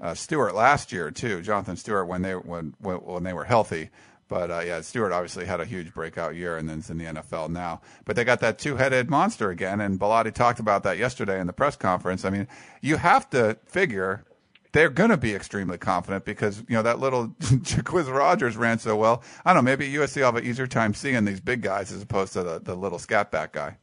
[0.00, 1.42] uh, Stewart last year too.
[1.42, 3.90] Jonathan Stewart when they when when, they were healthy.
[4.28, 7.04] But uh, yeah, Stewart obviously had a huge breakout year, and then is in the
[7.04, 7.80] NFL now.
[8.04, 11.52] But they got that two-headed monster again, and Bellotti talked about that yesterday in the
[11.52, 12.24] press conference.
[12.24, 12.46] I mean,
[12.80, 14.24] you have to figure
[14.72, 18.96] they're going to be extremely confident because you know that little Jacquizz Rodgers ran so
[18.96, 19.22] well.
[19.44, 19.70] I don't know.
[19.70, 22.60] Maybe USC will have an easier time seeing these big guys as opposed to the,
[22.60, 23.76] the little scat back guy.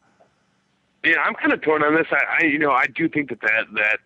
[1.03, 2.07] Yeah, I'm kind of torn on this.
[2.11, 3.99] I, I, you know, I do think that that that.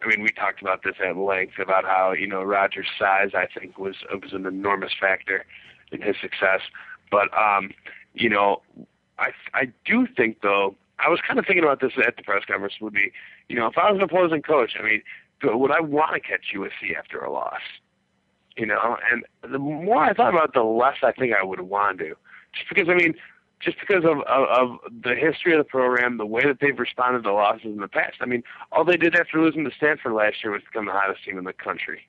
[0.00, 3.30] I mean, we talked about this at length about how you know Rodgers' size.
[3.34, 5.44] I think was was an enormous factor
[5.90, 6.60] in his success.
[7.10, 7.72] But um,
[8.14, 8.62] you know,
[9.18, 10.76] I I do think though.
[11.00, 12.74] I was kind of thinking about this at the press conference.
[12.80, 13.12] Would be,
[13.48, 15.00] you know, if I was an opposing coach, I mean,
[15.42, 17.60] would I want to catch USC after a loss?
[18.56, 21.60] You know, and the more I thought about it, the less I think I would
[21.60, 22.16] want to.
[22.52, 23.14] Just because, I mean,
[23.60, 27.22] just because of, of, of the history of the program, the way that they've responded
[27.24, 28.16] to losses in the past.
[28.20, 31.24] I mean, all they did after losing to Stanford last year was become the hottest
[31.24, 32.08] team in the country.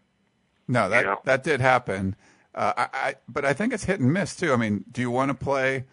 [0.68, 1.20] No, that You know?
[1.26, 2.16] that did happen.
[2.56, 4.54] Uh, I, I, but I think it's hit and miss too.
[4.54, 5.86] I mean, do you want to play?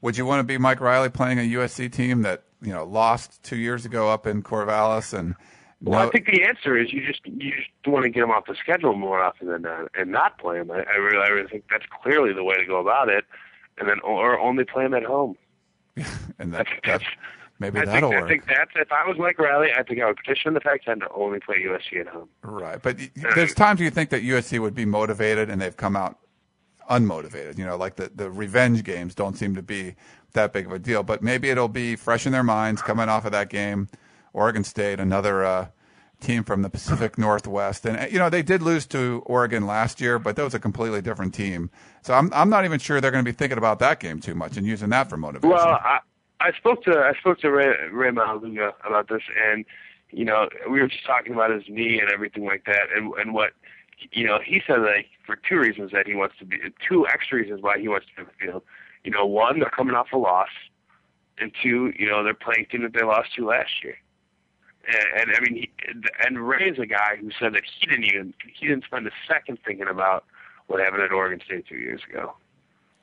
[0.00, 3.42] Would you want to be Mike Riley playing a USC team that you know lost
[3.42, 5.34] two years ago up in Corvallis and?
[5.82, 8.30] Well, no- I think the answer is you just you just want to get them
[8.30, 10.70] off the schedule more often than not, and not play them.
[10.70, 13.24] I, I really, I really think that's clearly the way to go about it,
[13.78, 15.36] and then or only play them at home.
[16.38, 17.04] and that, that's.
[17.58, 18.24] maybe I that'll think, work.
[18.24, 21.00] I think that's if I was Mike Riley, I think I would petition the Pac-10
[21.00, 22.28] to only play USC at home.
[22.42, 22.98] Right, but
[23.34, 26.18] there's times you think that USC would be motivated, and they've come out
[26.90, 27.58] unmotivated.
[27.58, 29.96] You know, like the the revenge games don't seem to be
[30.32, 31.02] that big of a deal.
[31.02, 33.88] But maybe it'll be fresh in their minds coming off of that game,
[34.34, 35.68] Oregon State, another uh,
[36.20, 40.00] team from the Pacific Northwest, and uh, you know they did lose to Oregon last
[40.00, 41.70] year, but that was a completely different team.
[42.02, 44.34] So I'm I'm not even sure they're going to be thinking about that game too
[44.34, 45.50] much and using that for motivation.
[45.50, 46.00] Well, I
[46.40, 49.64] I spoke to I spoke to Ray, Rey Maualuga about this, and
[50.10, 53.32] you know we were just talking about his knee and everything like that, and and
[53.32, 53.52] what
[54.12, 57.38] you know he said that for two reasons that he wants to be two extra
[57.38, 58.62] reasons why he wants to be the field.
[59.04, 60.48] You know, one they're coming off a loss,
[61.38, 63.96] and two, you know they're playing team that they lost to last year.
[64.86, 65.70] And, and I mean, he,
[66.24, 69.58] and Ray's a guy who said that he didn't even he didn't spend a second
[69.64, 70.24] thinking about
[70.66, 72.34] what happened at Oregon State two years ago.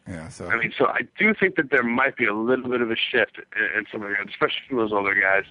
[0.08, 2.82] yeah, so I mean, so I do think that there might be a little bit
[2.82, 5.46] of a shift in, in some of the guys, especially from those older guys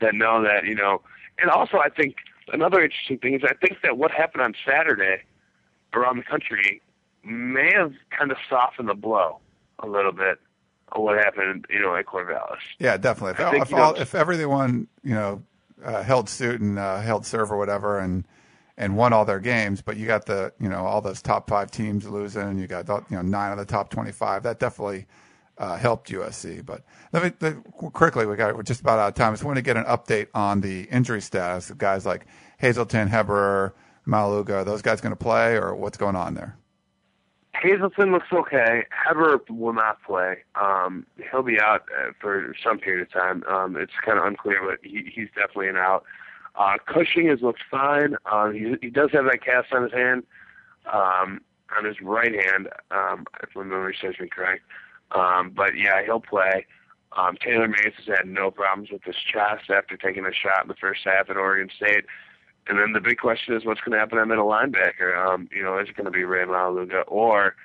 [0.00, 1.02] that know that, you know.
[1.38, 2.16] And also, I think
[2.52, 5.22] another interesting thing is I think that what happened on Saturday
[5.94, 6.82] around the country
[7.24, 9.38] may have kind of softened the blow
[9.78, 10.38] a little bit
[10.92, 12.58] of what happened, you know, at Corvallis.
[12.78, 13.32] Yeah, definitely.
[13.32, 15.42] If, I think, if, know, all, if everyone, you know,
[15.84, 18.24] uh, held suit and uh, held serve or whatever, and
[18.76, 21.70] and won all their games, but you got the, you know, all those top five
[21.70, 24.42] teams losing, and you got, you know, nine of the top twenty-five.
[24.42, 25.06] That definitely
[25.58, 26.64] uh, helped USC.
[26.64, 27.62] But let me let,
[27.92, 29.28] quickly, we got we're just about out of time.
[29.28, 32.26] I just want to get an update on the injury status of guys like
[32.58, 33.74] Hazelton, Heber,
[34.06, 34.50] Maualuga.
[34.50, 36.56] Are those guys going to play, or what's going on there?
[37.62, 38.84] Hazleton looks okay.
[38.90, 40.38] Heber will not play.
[40.60, 43.44] Um, he'll be out uh, for some period of time.
[43.48, 46.04] Um, it's kind of unclear, but he, he's definitely an out.
[46.56, 48.16] Uh, Cushing has looked fine.
[48.30, 50.24] Um, he, he does have that cast on his hand,
[50.92, 51.40] um,
[51.76, 54.62] on his right hand, um, if my memory serves me correct.
[55.12, 56.66] Um, but yeah, he'll play.
[57.16, 60.68] Um, Taylor Mays has had no problems with his chest after taking a shot in
[60.68, 62.06] the first half at Oregon State.
[62.68, 65.16] And then the big question is what's going to happen at middle linebacker?
[65.16, 67.56] Um, you know, is it going to be Rey Maualuga or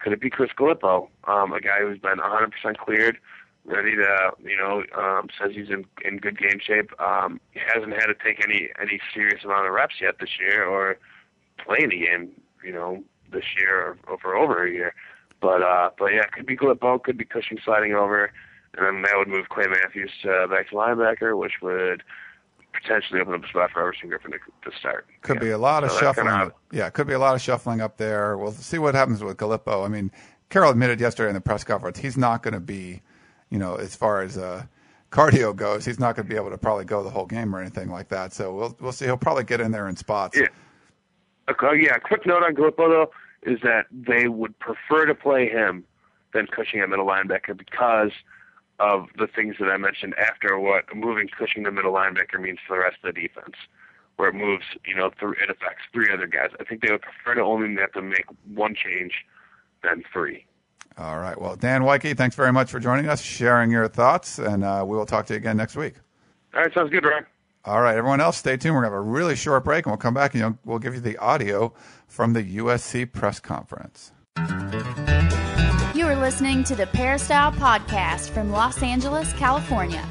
[0.00, 3.18] could it be Chris Galippo, um, a guy who's been 100% cleared,
[3.64, 6.90] ready to, you know, um, says he's in in good game shape.
[7.00, 10.64] Um, he hasn't had to take any any serious amount of reps yet this year
[10.64, 10.98] or
[11.58, 12.30] play any game
[12.64, 14.94] you know this year or for over a year.
[15.40, 18.32] But uh, but yeah, could be Galippo, could be Cushing sliding over,
[18.76, 22.02] and then that would move Clay Matthews uh, back to linebacker, which would
[22.72, 25.06] potentially open up a spot for Everson Griffen to, to start.
[25.22, 25.40] Could yeah.
[25.40, 26.26] be a lot of So shuffling.
[26.26, 28.36] kinda yeah, could be a lot of shuffling up there.
[28.36, 29.84] We'll see what happens with Galippo.
[29.84, 30.10] I mean,
[30.48, 33.02] Carroll admitted yesterday in the press conference he's not going to be,
[33.50, 34.64] you know, as far as uh,
[35.10, 37.60] cardio goes, he's not going to be able to probably go the whole game or
[37.60, 38.32] anything like that.
[38.32, 39.04] So we'll we'll see.
[39.06, 40.36] He'll probably get in there in spots.
[40.36, 40.46] Yeah.
[41.48, 43.10] Okay, yeah, quick note on Galippo though
[43.42, 45.84] is that they would prefer to play him
[46.32, 48.12] than Cushing at middle linebacker because
[48.80, 52.76] of the things that I mentioned after what moving Cushing to middle linebacker means for
[52.76, 53.54] the rest of the defense,
[54.16, 56.50] where it moves, you know, th- it affects three other guys.
[56.58, 58.24] I think they would prefer to only have to make
[58.54, 59.12] one change
[59.82, 60.46] than three.
[60.98, 61.40] All right.
[61.40, 64.96] Well, Dan Woike, thanks very much for joining us, sharing your thoughts, and uh, we
[64.96, 65.94] will talk to you again next week.
[66.54, 67.26] All right, sounds good, Ryan.
[67.64, 68.74] All right, everyone else, stay tuned.
[68.74, 70.94] We're going to have a really short break, and we'll come back and we'll give
[70.94, 71.72] you the audio
[72.08, 74.12] from the USC press conference.
[76.20, 80.02] Listening to the Peristyle Podcast from Los Angeles, California.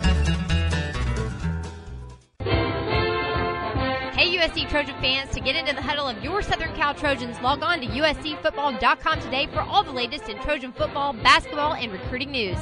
[4.16, 7.62] Hey, USC Trojan fans, to get into the huddle of your Southern Cal Trojans, log
[7.62, 12.58] on to USCFootball.com today for all the latest in Trojan football, basketball, and recruiting news.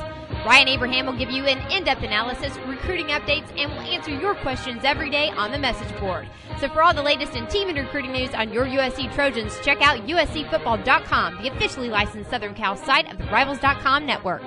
[0.46, 4.36] Ryan Abraham will give you an in depth analysis, recruiting updates, and will answer your
[4.36, 6.28] questions every day on the message board.
[6.60, 9.82] So, for all the latest in team and recruiting news on your USC Trojans, check
[9.82, 14.44] out USCFootball.com, the officially licensed Southern Cal site of the Rivals.com network.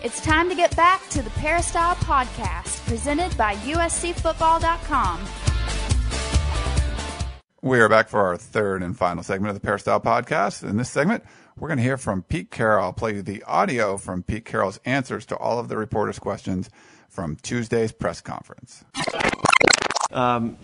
[0.00, 5.20] It's time to get back to the Peristyle Podcast, presented by USCFootball.com.
[7.60, 10.62] We are back for our third and final segment of the Peristyle podcast.
[10.62, 11.24] In this segment,
[11.58, 12.84] we're going to hear from Pete Carroll.
[12.84, 16.70] I'll play you the audio from Pete Carroll's answers to all of the reporters' questions
[17.08, 18.84] from Tuesday's press conference.
[20.12, 20.56] Um,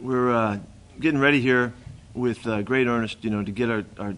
[0.00, 0.58] we're uh,
[1.00, 1.74] getting ready here
[2.14, 4.14] with uh, great earnest, you know, to get our, our,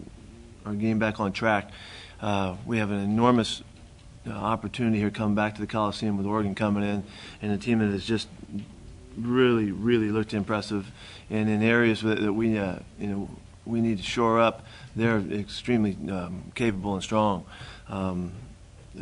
[0.67, 1.71] our game back on track.
[2.21, 3.63] Uh, we have an enormous
[4.27, 7.03] uh, opportunity here coming back to the Coliseum with Oregon coming in,
[7.41, 8.27] and a team that has just
[9.17, 10.91] really, really looked impressive.
[11.29, 13.29] And in areas that, we, uh, you know,
[13.65, 14.65] we need to shore up,
[14.95, 17.45] they're extremely um, capable and strong.
[17.87, 18.31] Um,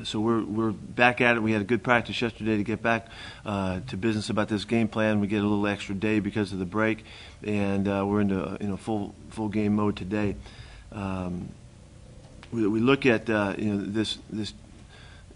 [0.04, 1.40] so we're we're back at it.
[1.42, 3.08] We had a good practice yesterday to get back
[3.46, 5.20] uh, to business about this game plan.
[5.20, 7.04] We get a little extra day because of the break,
[7.44, 10.36] and uh, we're into you know full full game mode today.
[10.92, 11.50] Um,
[12.52, 14.54] we, we look at uh, you know this this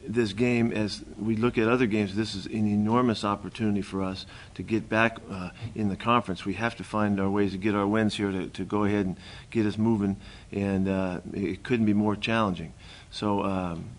[0.07, 2.15] this game as we look at other games.
[2.15, 4.25] This is an enormous opportunity for us
[4.55, 6.45] to get back uh, in the conference.
[6.45, 9.05] We have to find our ways to get our wins here to, to go ahead
[9.05, 9.17] and
[9.49, 10.17] get us moving,
[10.51, 12.73] and uh, it couldn't be more challenging.
[13.09, 13.43] So.
[13.43, 13.89] Um,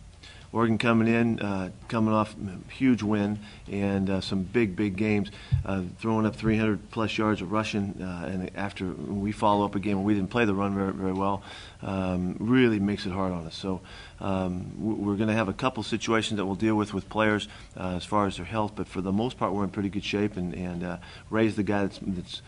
[0.53, 3.38] Oregon coming in, uh, coming off a huge win
[3.70, 5.30] and uh, some big, big games,
[5.64, 9.80] uh, throwing up 300 plus yards of rushing, uh, and after we follow up a
[9.80, 11.42] game where we didn't play the run very, very well,
[11.80, 13.57] um, really makes it hard on us.
[13.57, 13.80] So
[14.20, 17.48] um, we're going to have a couple situations that we'll deal with with players
[17.78, 20.05] uh, as far as their health, but for the most part, we're in pretty good
[20.05, 20.36] shape.
[20.36, 20.98] And, and uh,
[21.30, 22.42] the guy that's, that's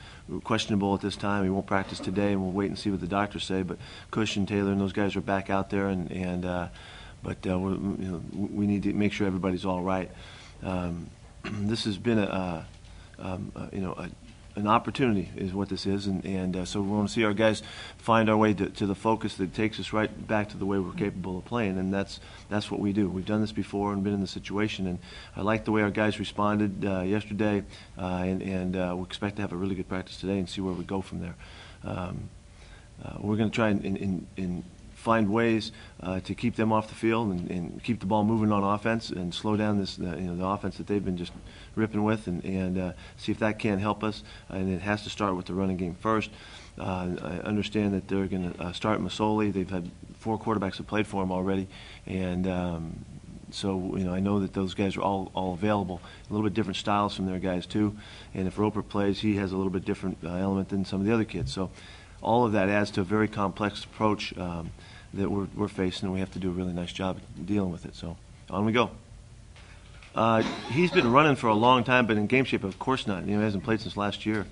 [0.45, 1.45] questionable at this time.
[1.45, 3.63] He won't practice today, and we'll wait and see what the doctors say.
[3.63, 3.79] But
[4.11, 6.45] Cush and Taylor and those guys are back out there, and, and
[7.25, 10.11] but uh, you know, we need to make sure everybody's all right.
[10.63, 11.11] Um,
[11.43, 12.67] this has been a, a
[13.19, 14.09] um, a, you know a,
[14.57, 17.35] an opportunity is what this is, and, and uh, so we want to see our
[17.35, 17.63] guys
[17.99, 20.79] find our way to, to, the focus that takes us right back to the way
[20.79, 23.09] we're capable of playing, and that's that's what we do.
[23.09, 24.99] We've done this before and been in the situation, and
[25.35, 27.65] I like the way our guys responded uh, yesterday,
[27.99, 30.61] uh, and, and uh, we expect to have a really good practice today and see
[30.61, 31.35] where we go from there.
[31.83, 32.29] Um,
[33.05, 34.65] uh, we're going to try and, and, and
[35.05, 35.71] find ways
[36.03, 39.11] uh, to keep them off the field and, and, keep the ball moving on offense
[39.11, 41.33] and slow down this uh, you know the offense that they've been just
[41.77, 44.23] ripping with and, and uh, see if that can help us.
[44.49, 46.31] And it has to start with the running game first.
[46.79, 49.53] Uh, I understand that they're going to uh, start Masoli.
[49.53, 51.69] They've had four quarterbacks that played for him already.
[52.07, 53.05] And um,
[53.51, 56.01] so you know I know that those guys are all, all available.
[56.29, 57.95] A little bit different styles from their guys too.
[58.33, 61.07] And if Roper plays he has a little bit different uh, element than some of
[61.07, 61.53] the other kids.
[61.53, 61.71] So
[62.23, 64.71] all of that adds to a very complex approach um,
[65.17, 67.87] that we're, we're facing, and we have to do a really nice job dealing with
[67.87, 67.95] it.
[67.95, 68.17] So
[68.51, 68.91] on we go.
[70.15, 73.27] Uh, he's been running for a long time, but in game shape, of course not.
[73.27, 74.47] You know, he hasn't played since last year.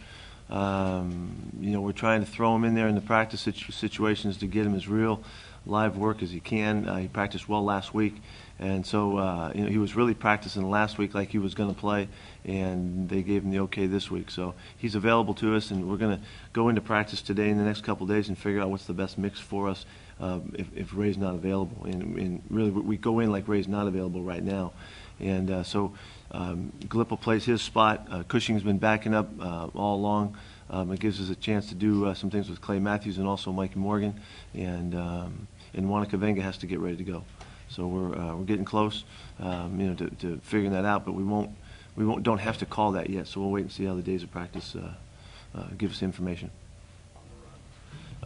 [0.50, 4.38] Um, you know, we're trying to throw him in there in the practice situ- situations
[4.38, 5.22] to get him as real
[5.64, 6.88] live work as he can.
[6.88, 8.16] Uh, he practiced well last week,
[8.58, 11.72] and so uh, you know he was really practicing last week like he was going
[11.72, 12.08] to play,
[12.44, 14.30] and they gave him the okay this week.
[14.30, 17.64] So he's available to us, and we're going to go into practice today in the
[17.64, 19.86] next couple days and figure out what's the best mix for us
[20.22, 21.84] uh, if, if Ray's not available.
[21.84, 24.72] And, and, really, we go in like Ray's not available right now,
[25.18, 25.92] and uh, so
[26.30, 26.72] um,
[27.20, 28.06] plays his spot.
[28.10, 30.36] Uh, Cushing's been backing up uh, all along.
[30.70, 33.26] Um, it gives us a chance to do uh, some things with Clay Matthews and
[33.26, 34.18] also Mike Morgan,
[34.54, 37.24] and um, and Uona Kaveinga has to get ready to go.
[37.68, 39.04] So we're uh, we're getting close,
[39.40, 41.04] um, you know, to, to figuring that out.
[41.04, 41.50] But we won't
[41.96, 43.26] we won't don't have to call that yet.
[43.26, 46.50] So we'll wait and see how the days of practice uh, uh, give us information.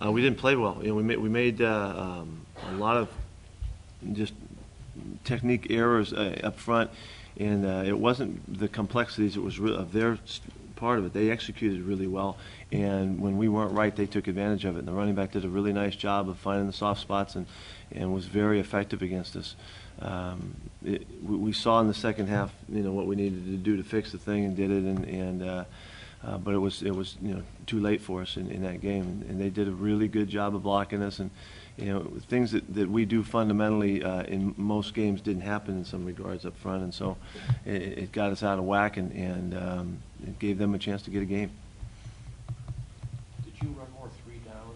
[0.04, 0.78] Uh, we didn't play well.
[0.82, 3.08] You know, we made we made uh, um, a lot of
[4.12, 4.34] just
[5.24, 6.90] technique errors uh, up front,
[7.38, 9.36] and uh, it wasn't the complexities.
[9.36, 10.40] It was re- of their s-
[10.76, 11.14] part of it.
[11.14, 12.36] They executed really well,
[12.70, 14.80] and when we weren't right, they took advantage of it.
[14.80, 17.46] And the running back did a really nice job of finding the soft spots and
[17.92, 19.54] and was very effective against us.
[20.02, 23.56] Um, it, we, we saw in the second half, you know, what we needed to
[23.56, 24.84] do to fix the thing, and did it.
[24.84, 25.64] And, and
[26.26, 28.80] uh, but it was it was you know too late for us in, in that
[28.80, 31.20] game, and, and they did a really good job of blocking us.
[31.20, 31.30] And
[31.76, 35.84] you know things that, that we do fundamentally uh, in most games didn't happen in
[35.84, 37.16] some regards up front, and so
[37.64, 41.02] it, it got us out of whack, and, and um, it gave them a chance
[41.02, 41.50] to get a game.
[43.44, 44.74] Did you run more three down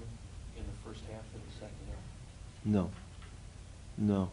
[0.57, 1.98] in the first half than the second half?
[2.64, 2.90] No.
[3.98, 4.30] No.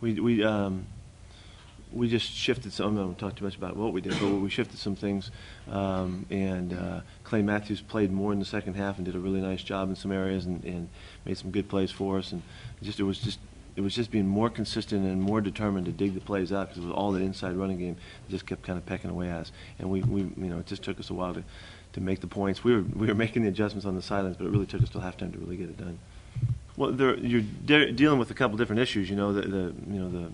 [0.00, 0.86] We, we, um,
[1.94, 4.50] we just shifted some, going to talk too much about what we did, but we
[4.50, 5.30] shifted some things.
[5.70, 9.40] Um, and uh, Clay Matthews played more in the second half and did a really
[9.40, 10.88] nice job in some areas and, and
[11.24, 12.32] made some good plays for us.
[12.32, 12.42] And
[12.82, 13.38] just, it was just,
[13.76, 16.82] it was just being more consistent and more determined to dig the plays out because
[16.82, 19.40] it was all the inside running game that just kept kind of pecking away at
[19.42, 19.52] us.
[19.78, 21.44] And we, we, you know, it just took us a while to,
[21.92, 22.64] to make the points.
[22.64, 24.90] We were, we were making the adjustments on the sidelines, but it really took us
[24.90, 25.98] till halftime to really get it done.
[26.76, 29.08] Well, there, you're de- dealing with a couple different issues.
[29.08, 30.32] You know, the, the you know the,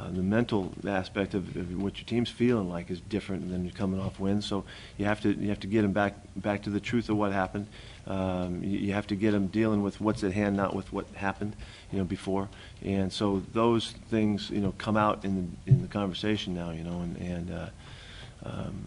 [0.00, 3.74] uh, the mental aspect of, of what your team's feeling like is different than you're
[3.74, 4.46] coming off wins.
[4.46, 4.64] So
[4.96, 7.32] you have to you have to get them back back to the truth of what
[7.32, 7.66] happened.
[8.06, 11.06] Um, you, you have to get them dealing with what's at hand, not with what
[11.14, 11.54] happened,
[11.92, 12.48] you know, before.
[12.82, 16.70] And so those things, you know, come out in the in the conversation now.
[16.70, 17.50] You know, and and.
[17.52, 17.66] Uh,
[18.42, 18.86] um,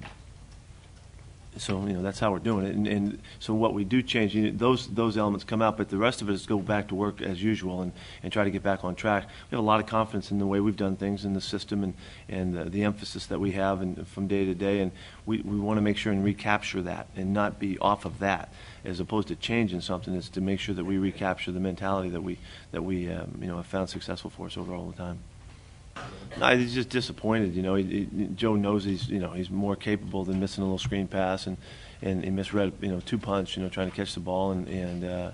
[1.57, 4.33] so you know that's how we're doing it, and, and so what we do change,
[4.35, 6.87] you know, those those elements come out, but the rest of it is go back
[6.87, 7.91] to work as usual and,
[8.23, 9.27] and try to get back on track.
[9.51, 11.83] We have a lot of confidence in the way we've done things in the system
[11.83, 11.93] and
[12.27, 14.91] and uh, the emphasis that we have and from day to day, and
[15.25, 18.53] we, we want to make sure and recapture that and not be off of that,
[18.83, 20.13] as opposed to changing something.
[20.15, 22.37] Is to make sure that we recapture the mentality that we
[22.71, 25.19] that we um, you know have found successful for us over all the time.
[26.39, 27.53] No, he's just disappointed.
[27.55, 30.65] You know, he, he, Joe knows he's you know he's more capable than missing a
[30.65, 31.57] little screen pass and
[32.01, 33.55] and he misread you know two punch.
[33.55, 35.31] You know, trying to catch the ball and and uh,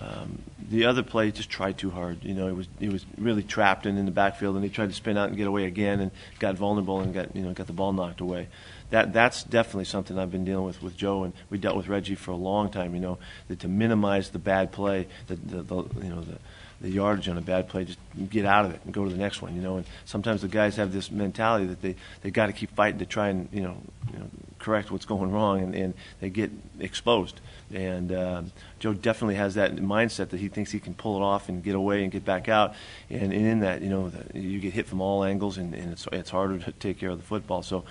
[0.00, 2.24] um, the other play just tried too hard.
[2.24, 4.88] You know, he was he was really trapped in, in the backfield and he tried
[4.88, 7.66] to spin out and get away again and got vulnerable and got you know got
[7.66, 8.48] the ball knocked away.
[8.90, 12.14] That that's definitely something I've been dealing with with Joe and we dealt with Reggie
[12.14, 12.94] for a long time.
[12.94, 13.18] You know,
[13.48, 16.38] that to minimize the bad play, the the, the you know the
[16.82, 19.16] the yardage on a bad play, just get out of it and go to the
[19.16, 19.54] next one.
[19.54, 22.74] You know, and sometimes the guys have this mentality that they they got to keep
[22.74, 23.76] fighting to try and you know,
[24.12, 24.28] you know
[24.62, 27.40] correct what's going wrong, and, and they get exposed.
[27.74, 28.42] And uh,
[28.78, 31.74] Joe definitely has that mindset that he thinks he can pull it off and get
[31.74, 32.74] away and get back out.
[33.10, 35.92] And, and in that, you know, the, you get hit from all angles, and, and
[35.92, 37.62] it's it's harder to take care of the football.
[37.62, 37.84] So.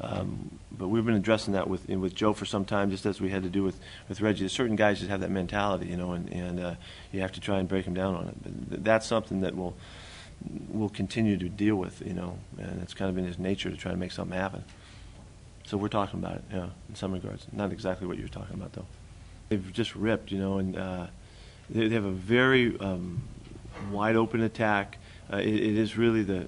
[0.00, 3.30] Um, but we've been addressing that with with Joe for some time, just as we
[3.30, 4.40] had to do with, with Reggie.
[4.40, 6.74] There's certain guys just have that mentality, you know, and, and uh,
[7.10, 8.42] you have to try and break them down on it.
[8.42, 9.74] But th- that's something that we'll
[10.68, 13.76] we'll continue to deal with, you know, and it's kind of in his nature to
[13.76, 14.64] try to make something happen.
[15.66, 17.46] So we're talking about it, yeah, in some regards.
[17.52, 18.86] Not exactly what you're talking about, though.
[19.48, 21.06] They've just ripped, you know, and uh,
[21.68, 23.22] they, they have a very um,
[23.90, 24.98] wide open attack.
[25.30, 26.46] Uh, it, it is really the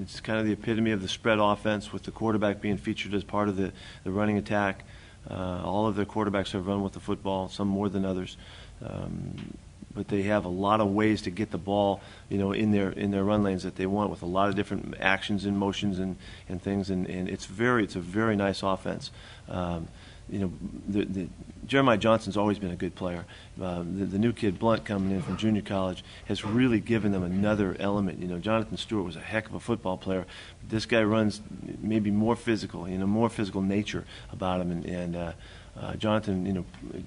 [0.00, 3.24] it's kind of the epitome of the spread offense with the quarterback being featured as
[3.24, 3.72] part of the,
[4.04, 4.84] the running attack.
[5.30, 8.36] Uh, all of their quarterbacks have run with the football, some more than others.
[8.84, 9.56] Um,
[9.94, 12.90] but they have a lot of ways to get the ball, you know, in their
[12.90, 15.98] in their run lanes that they want with a lot of different actions and motions
[15.98, 16.16] and,
[16.48, 16.90] and things.
[16.90, 19.10] And, and it's very it's a very nice offense.
[19.48, 19.88] Um,
[20.28, 20.52] you know,
[20.88, 21.28] the, the,
[21.66, 23.24] Jeremiah Johnson's always been a good player.
[23.60, 27.22] Uh, the, the new kid Blount coming in from junior college has really given them
[27.22, 28.20] another element.
[28.20, 30.26] You know, Jonathan Stewart was a heck of a football player.
[30.68, 31.40] This guy runs
[31.80, 35.32] maybe more physical, you know, more physical nature about him, and, and uh,
[35.80, 36.64] uh, Jonathan, you know,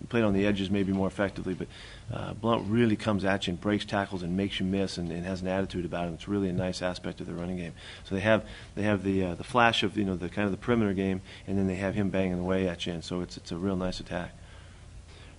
[0.10, 1.68] played on the edges maybe more effectively, but
[2.14, 5.26] uh, Blount really comes at you and breaks tackles and makes you miss and, and
[5.26, 6.14] has an attitude about him.
[6.14, 7.74] It's really a nice aspect of the running game.
[8.04, 8.46] So they have
[8.76, 11.22] they have the uh, the flash of you know the kind of the perimeter game,
[11.48, 13.76] and then they have him banging away at you, and so it's it's a real
[13.76, 14.32] nice attack.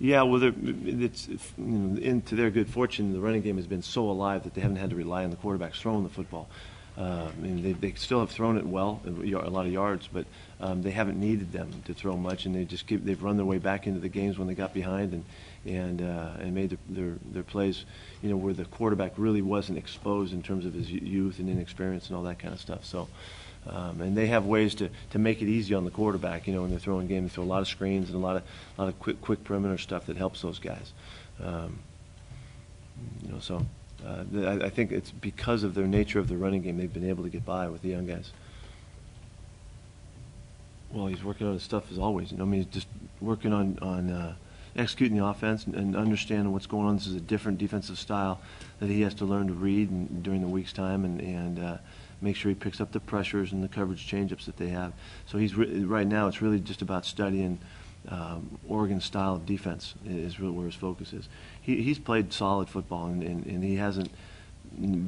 [0.00, 4.08] Yeah, well, it's you know, into their good fortune, the running game has been so
[4.08, 6.48] alive that they haven't had to rely on the quarterbacks throwing the football.
[7.00, 10.26] Uh, I mean, they, they still have thrown it well, a lot of yards, but
[10.60, 13.46] um, they haven't needed them to throw much, and they just keep, they've run their
[13.46, 15.24] way back into the games when they got behind and
[15.64, 17.86] and uh, and made their, their, their plays,
[18.20, 22.08] you know, where the quarterback really wasn't exposed in terms of his youth and inexperience
[22.08, 22.84] and all that kind of stuff.
[22.84, 23.08] So.
[23.68, 26.46] Um, and they have ways to, to make it easy on the quarterback.
[26.46, 28.36] You know, when they're throwing game, they throw a lot of screens and a lot
[28.36, 28.42] of
[28.78, 30.94] a lot of quick quick perimeter stuff that helps those guys.
[31.44, 31.78] Um,
[33.22, 33.66] you know, so
[34.06, 37.08] uh, I, I think it's because of their nature of the running game they've been
[37.08, 38.32] able to get by with the young guys.
[40.92, 42.32] Well, he's working on his stuff as always.
[42.32, 42.88] You know, I mean, he's just
[43.20, 44.34] working on on uh,
[44.76, 46.96] executing the offense and, and, understanding what's going on.
[46.96, 48.40] This is a different defensive style
[48.80, 51.58] that he has to learn to read and, during the week's time and and.
[51.58, 51.78] Uh,
[52.22, 54.92] make sure he picks up the pressures and the coverage changeups that they have.
[55.24, 57.58] So he's right now it's really just about studying
[58.08, 61.28] um, Oregon's style of defense is really where his focus is.
[61.60, 64.10] He, he's played solid football and, and, and he hasn't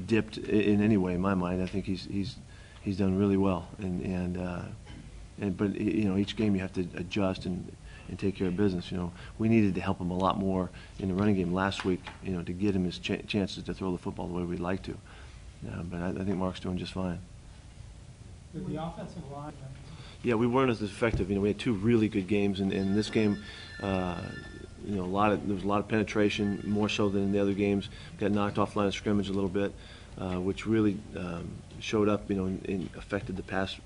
[0.06, 1.62] dipped in any way in my mind.
[1.62, 2.36] I think he's he's
[2.82, 4.62] he's done really well and and, uh,
[5.40, 7.70] and but you know each game you have to adjust and
[8.08, 8.90] and take care of business.
[8.90, 11.84] You know, we needed to help him a lot more in the running game last
[11.84, 12.00] week.
[12.22, 14.60] You know, to get him his ch- chances to throw the football the way we'd
[14.60, 14.96] like to.
[15.62, 17.20] Yeah, but I, I think Mark's doing just fine.
[18.52, 19.52] With the offensive line.
[20.22, 21.30] Yeah, we weren't as effective.
[21.30, 23.42] You know, we had two really good games, and in this game,
[23.82, 24.20] uh,
[24.86, 27.32] you know, a lot of there was a lot of penetration, more so than in
[27.32, 27.88] the other games.
[28.18, 29.72] Got knocked off line of scrimmage a little bit,
[30.18, 32.28] uh, which really um, showed up.
[32.30, 33.76] You know, and, and affected the pass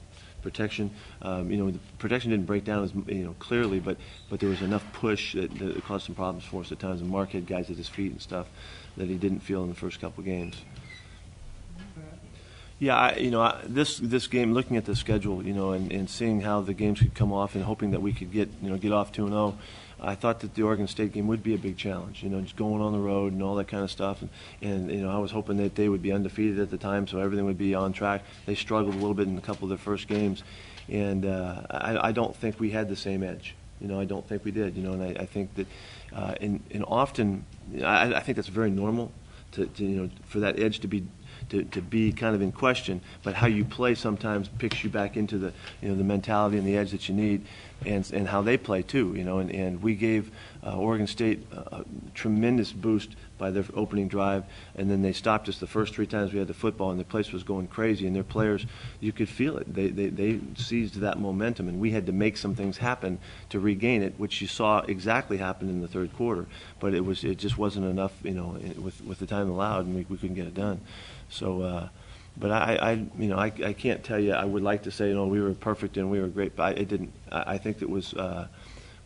[0.42, 0.90] protection.
[1.22, 3.96] Um, you know, the protection didn't break down as you know clearly, but
[4.30, 7.00] but there was enough push that, that caused some problems for us at times.
[7.00, 8.46] And Mark had guys at his feet and stuff
[8.96, 10.56] that he didn't feel in the first couple games.
[12.78, 15.90] Yeah, I, you know, I, this this game, looking at the schedule, you know, and,
[15.90, 18.70] and seeing how the games could come off, and hoping that we could get you
[18.70, 19.58] know get off two and zero.
[20.06, 22.56] I thought that the Oregon State game would be a big challenge, you know, just
[22.56, 24.22] going on the road and all that kind of stuff.
[24.22, 24.30] And,
[24.62, 27.18] and you know, I was hoping that they would be undefeated at the time, so
[27.18, 28.22] everything would be on track.
[28.46, 30.44] They struggled a little bit in a couple of their first games,
[30.88, 33.56] and uh, I, I don't think we had the same edge.
[33.80, 34.76] You know, I don't think we did.
[34.76, 35.66] You know, and I, I think that,
[36.14, 37.44] uh, and, and often,
[37.82, 39.12] I, I think that's very normal
[39.52, 41.06] to, to you know for that edge to be
[41.50, 45.16] to, to be kind of in question, but how you play sometimes picks you back
[45.16, 47.42] into the you know the mentality and the edge that you need,
[47.84, 49.14] and and how they play too.
[49.16, 50.30] You know, and, and we gave
[50.64, 51.84] uh, Oregon State a, a
[52.14, 54.44] tremendous boost by their opening drive,
[54.76, 57.04] and then they stopped us the first three times we had the football, and the
[57.04, 58.64] place was going crazy, and their players,
[59.00, 59.72] you could feel it.
[59.72, 63.18] They, they, they seized that momentum, and we had to make some things happen
[63.50, 66.46] to regain it, which you saw exactly happen in the third quarter.
[66.80, 69.94] But it was it just wasn't enough, you know, with with the time allowed, and
[69.94, 70.80] we, we couldn't get it done.
[71.28, 71.88] So, uh,
[72.36, 74.32] but I, I, you know, I, I can't tell you.
[74.32, 76.62] I would like to say, you know, we were perfect and we were great, but
[76.62, 77.12] I, it didn't.
[77.32, 78.14] I, I think it was.
[78.14, 78.48] Uh,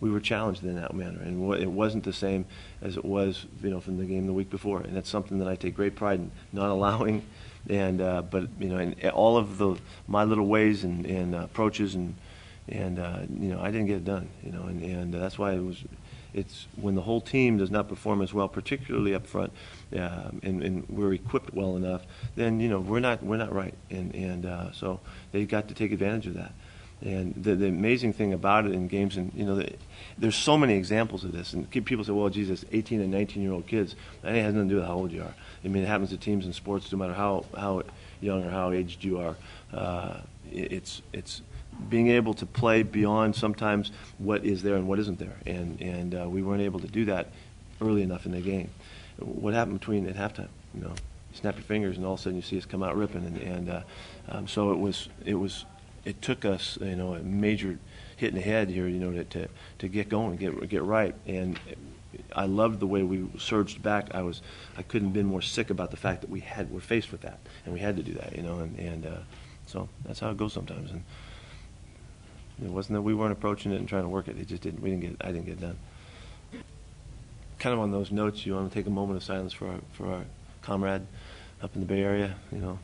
[0.01, 2.47] we were challenged in that manner, and it wasn't the same
[2.81, 4.81] as it was, you know, from the game the week before.
[4.81, 7.23] And that's something that I take great pride in not allowing.
[7.69, 9.77] And uh, but you know, in all of the
[10.09, 12.15] my little ways and, and uh, approaches and
[12.69, 14.29] and uh, you know, I didn't get it done.
[14.43, 15.85] You know, and, and that's why it was
[16.35, 19.53] it's when the whole team does not perform as well, particularly up front,
[19.95, 22.03] uh, and, and, we're equipped well enough,
[22.37, 25.01] then you know we're not we're not right, and and uh, so
[25.33, 26.53] they've got to take advantage of that.
[27.03, 29.73] And the, the amazing thing about it in games, and you know, the,
[30.19, 31.55] there's so many examples of this.
[31.55, 34.69] And people say, "Well, Jesus, 18 and 19 year old kids." and it has nothing
[34.69, 35.35] to do with how old you are.
[35.65, 37.83] I mean, it happens to teams in sports, no matter how how
[38.21, 39.37] young or how aged you are.
[39.73, 40.21] Uh,
[40.53, 41.43] it's it's
[41.89, 46.15] being able to play beyond sometimes what is there and what isn't there, and and
[46.15, 47.29] uh, we weren't able to do that
[47.81, 48.71] early enough in the game.
[49.19, 50.49] What happened between at halftime?
[50.75, 52.83] You know, you snap your fingers and all of a sudden you see us come
[52.83, 53.83] out ripping, and, and uh,
[54.29, 55.65] um, so it was it was
[56.05, 57.79] it took us you know a major
[58.17, 61.15] hit in the head here, you know, to to, to get going, get get right,
[61.27, 61.59] and.
[62.35, 64.15] I loved the way we surged back.
[64.15, 64.43] I was,
[64.77, 67.21] I couldn't have been more sick about the fact that we had, we're faced with
[67.21, 69.19] that, and we had to do that, you know, and, and uh,
[69.67, 70.91] so that's how it goes sometimes.
[70.91, 71.05] And
[72.63, 74.39] it wasn't that we weren't approaching it and trying to work it.
[74.39, 74.83] It just didn't.
[74.83, 75.17] We didn't get.
[75.21, 75.79] I didn't get it done.
[77.59, 79.81] Kind of on those notes, you want to take a moment of silence for our
[79.93, 80.25] for our
[80.63, 81.07] comrade
[81.63, 82.35] up in the Bay Area.
[82.53, 82.79] You know.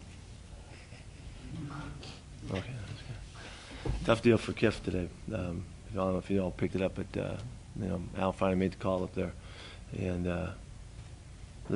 [2.51, 2.63] Okay.
[4.05, 5.09] Tough deal for Kiff today.
[5.33, 7.37] Um, I don't know if you all picked it up, but uh,
[7.81, 9.33] you know Al finally made the call up there,
[9.99, 10.49] and uh,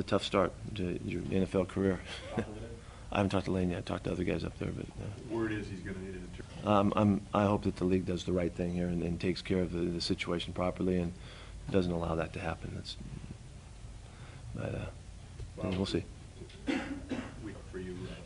[0.06, 2.00] tough start to your NFL career.
[3.12, 3.78] I haven't talked to Lane yet.
[3.78, 6.14] I talked to other guys up there, but uh, word is he's going to need
[6.14, 6.49] an attorney.
[6.64, 9.42] Um, I'm, I hope that the league does the right thing here and, and takes
[9.42, 11.12] care of the, the, situation properly and
[11.70, 12.72] doesn't allow that to happen.
[12.74, 12.96] That's,
[14.54, 14.86] but uh,
[15.56, 16.04] well, we'll see.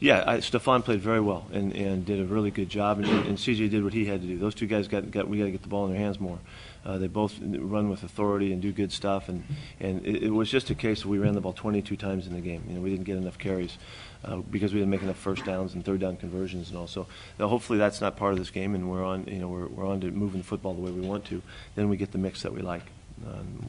[0.01, 3.39] Yeah, I, Stafon played very well and, and did a really good job, and, and
[3.39, 4.37] CJ did what he had to do.
[4.37, 6.39] Those two guys got, got we got to get the ball in their hands more.
[6.85, 9.45] Uh, they both run with authority and do good stuff, and
[9.81, 12.41] and it, it was just a case we ran the ball 22 times in the
[12.41, 12.63] game.
[12.69, 13.79] You know, we didn't get enough carries
[14.25, 16.87] uh, because we didn't make enough first downs and third down conversions and all.
[16.87, 17.07] So
[17.39, 20.01] hopefully that's not part of this game, and we're on you know we're we're on
[20.01, 21.43] to moving the football the way we want to.
[21.75, 22.85] Then we get the mix that we like.
[23.27, 23.69] Um,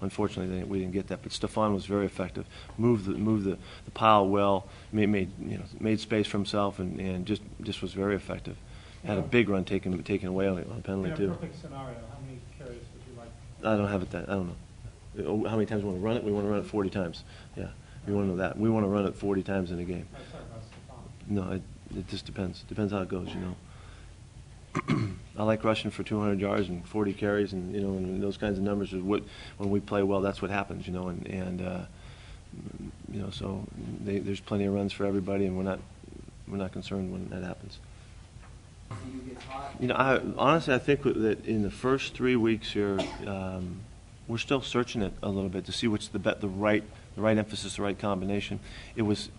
[0.00, 1.22] Unfortunately, we didn't get that.
[1.22, 2.44] But Stafon was very effective.
[2.76, 4.66] Moved the moved the, the pile well.
[4.92, 8.56] Made, made you know made space for himself and, and just just was very effective.
[9.04, 11.28] Had a big run taken taken away on, on a penalty too.
[11.28, 13.28] perfect scenario, how many carries would you like?
[13.64, 14.56] I don't have it that I don't know.
[15.26, 16.24] Oh, How many times we want to run it?
[16.24, 17.24] We want to run it 40 times.
[17.56, 17.68] Yeah,
[18.06, 18.58] we want to know that.
[18.58, 20.06] We want to run it 40 times in a game.
[20.14, 21.48] I'm sorry about Stafon.
[21.48, 21.62] No, it,
[21.96, 22.62] it just depends.
[22.68, 23.56] Depends how it goes, you know.
[25.38, 28.58] I like rushing for 200 yards and 40 carries, and you know, and those kinds
[28.58, 29.22] of numbers is what
[29.58, 31.80] when we play well, that's what happens, you know, and and uh,
[33.12, 33.64] you know, so
[34.04, 35.80] they, there's plenty of runs for everybody, and we're not
[36.48, 37.78] we're not concerned when that happens.
[39.80, 43.80] You know, I honestly I think that in the first three weeks here, um,
[44.28, 46.84] we're still searching it a little bit to see what's the bet, the right
[47.16, 48.60] the right emphasis, the right combination.
[48.94, 49.30] It was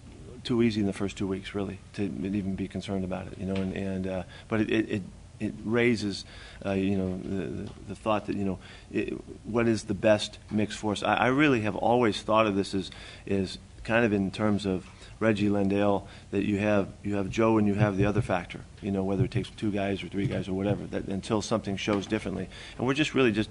[0.44, 3.38] too easy in the first two weeks, really, to even be concerned about it.
[3.38, 5.02] You know, and, and uh, but it, it,
[5.40, 6.26] it raises,
[6.66, 8.60] uh, you know, the, the thought that you know,
[8.92, 9.14] it,
[9.46, 11.04] what is the best mix for us?
[11.04, 12.92] I, I really have always thought of this as
[13.26, 14.86] is kind of in terms of
[15.20, 18.62] Reggie LenDale that you have you have Joe and you have the other factor.
[18.82, 21.78] You know, whether it takes two guys or three guys or whatever, that until something
[21.78, 22.48] shows differently,
[22.78, 23.50] and we're just really just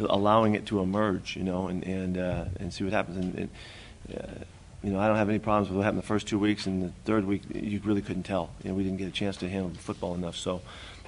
[0.00, 1.36] allowing it to emerge.
[1.36, 3.16] You know, and and uh, and see what happens.
[3.16, 4.44] And, and uh,
[4.82, 6.82] you know, I don't have any problems with what happened the first two weeks, and
[6.82, 8.50] the third week you really couldn't tell.
[8.62, 10.60] You know, we didn't get a chance to handle football enough, so.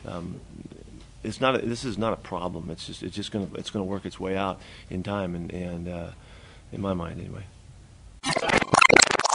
[0.07, 0.41] Um,
[1.23, 1.55] it's not.
[1.57, 2.71] A, this is not a problem.
[2.71, 3.03] It's just.
[3.03, 3.57] It's just going to.
[3.57, 6.11] It's to work its way out in time, and and uh,
[6.73, 7.45] in my mind, anyway.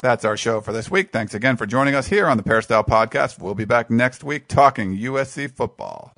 [0.02, 1.12] That's our show for this week.
[1.12, 3.40] Thanks again for joining us here on the Peristyle Podcast.
[3.40, 6.14] We'll be back next week talking USC football.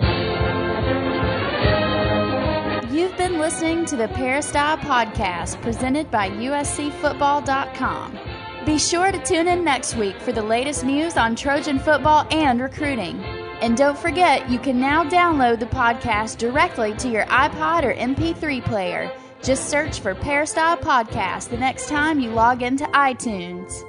[3.48, 8.20] Listening to the Peristyle Podcast presented by USCFootball.com.
[8.66, 12.60] Be sure to tune in next week for the latest news on Trojan football and
[12.60, 13.18] recruiting.
[13.62, 18.66] And don't forget, you can now download the podcast directly to your iPod or MP3
[18.66, 19.10] player.
[19.42, 23.82] Just search for Peristyle Podcast the next time you log into iTunes.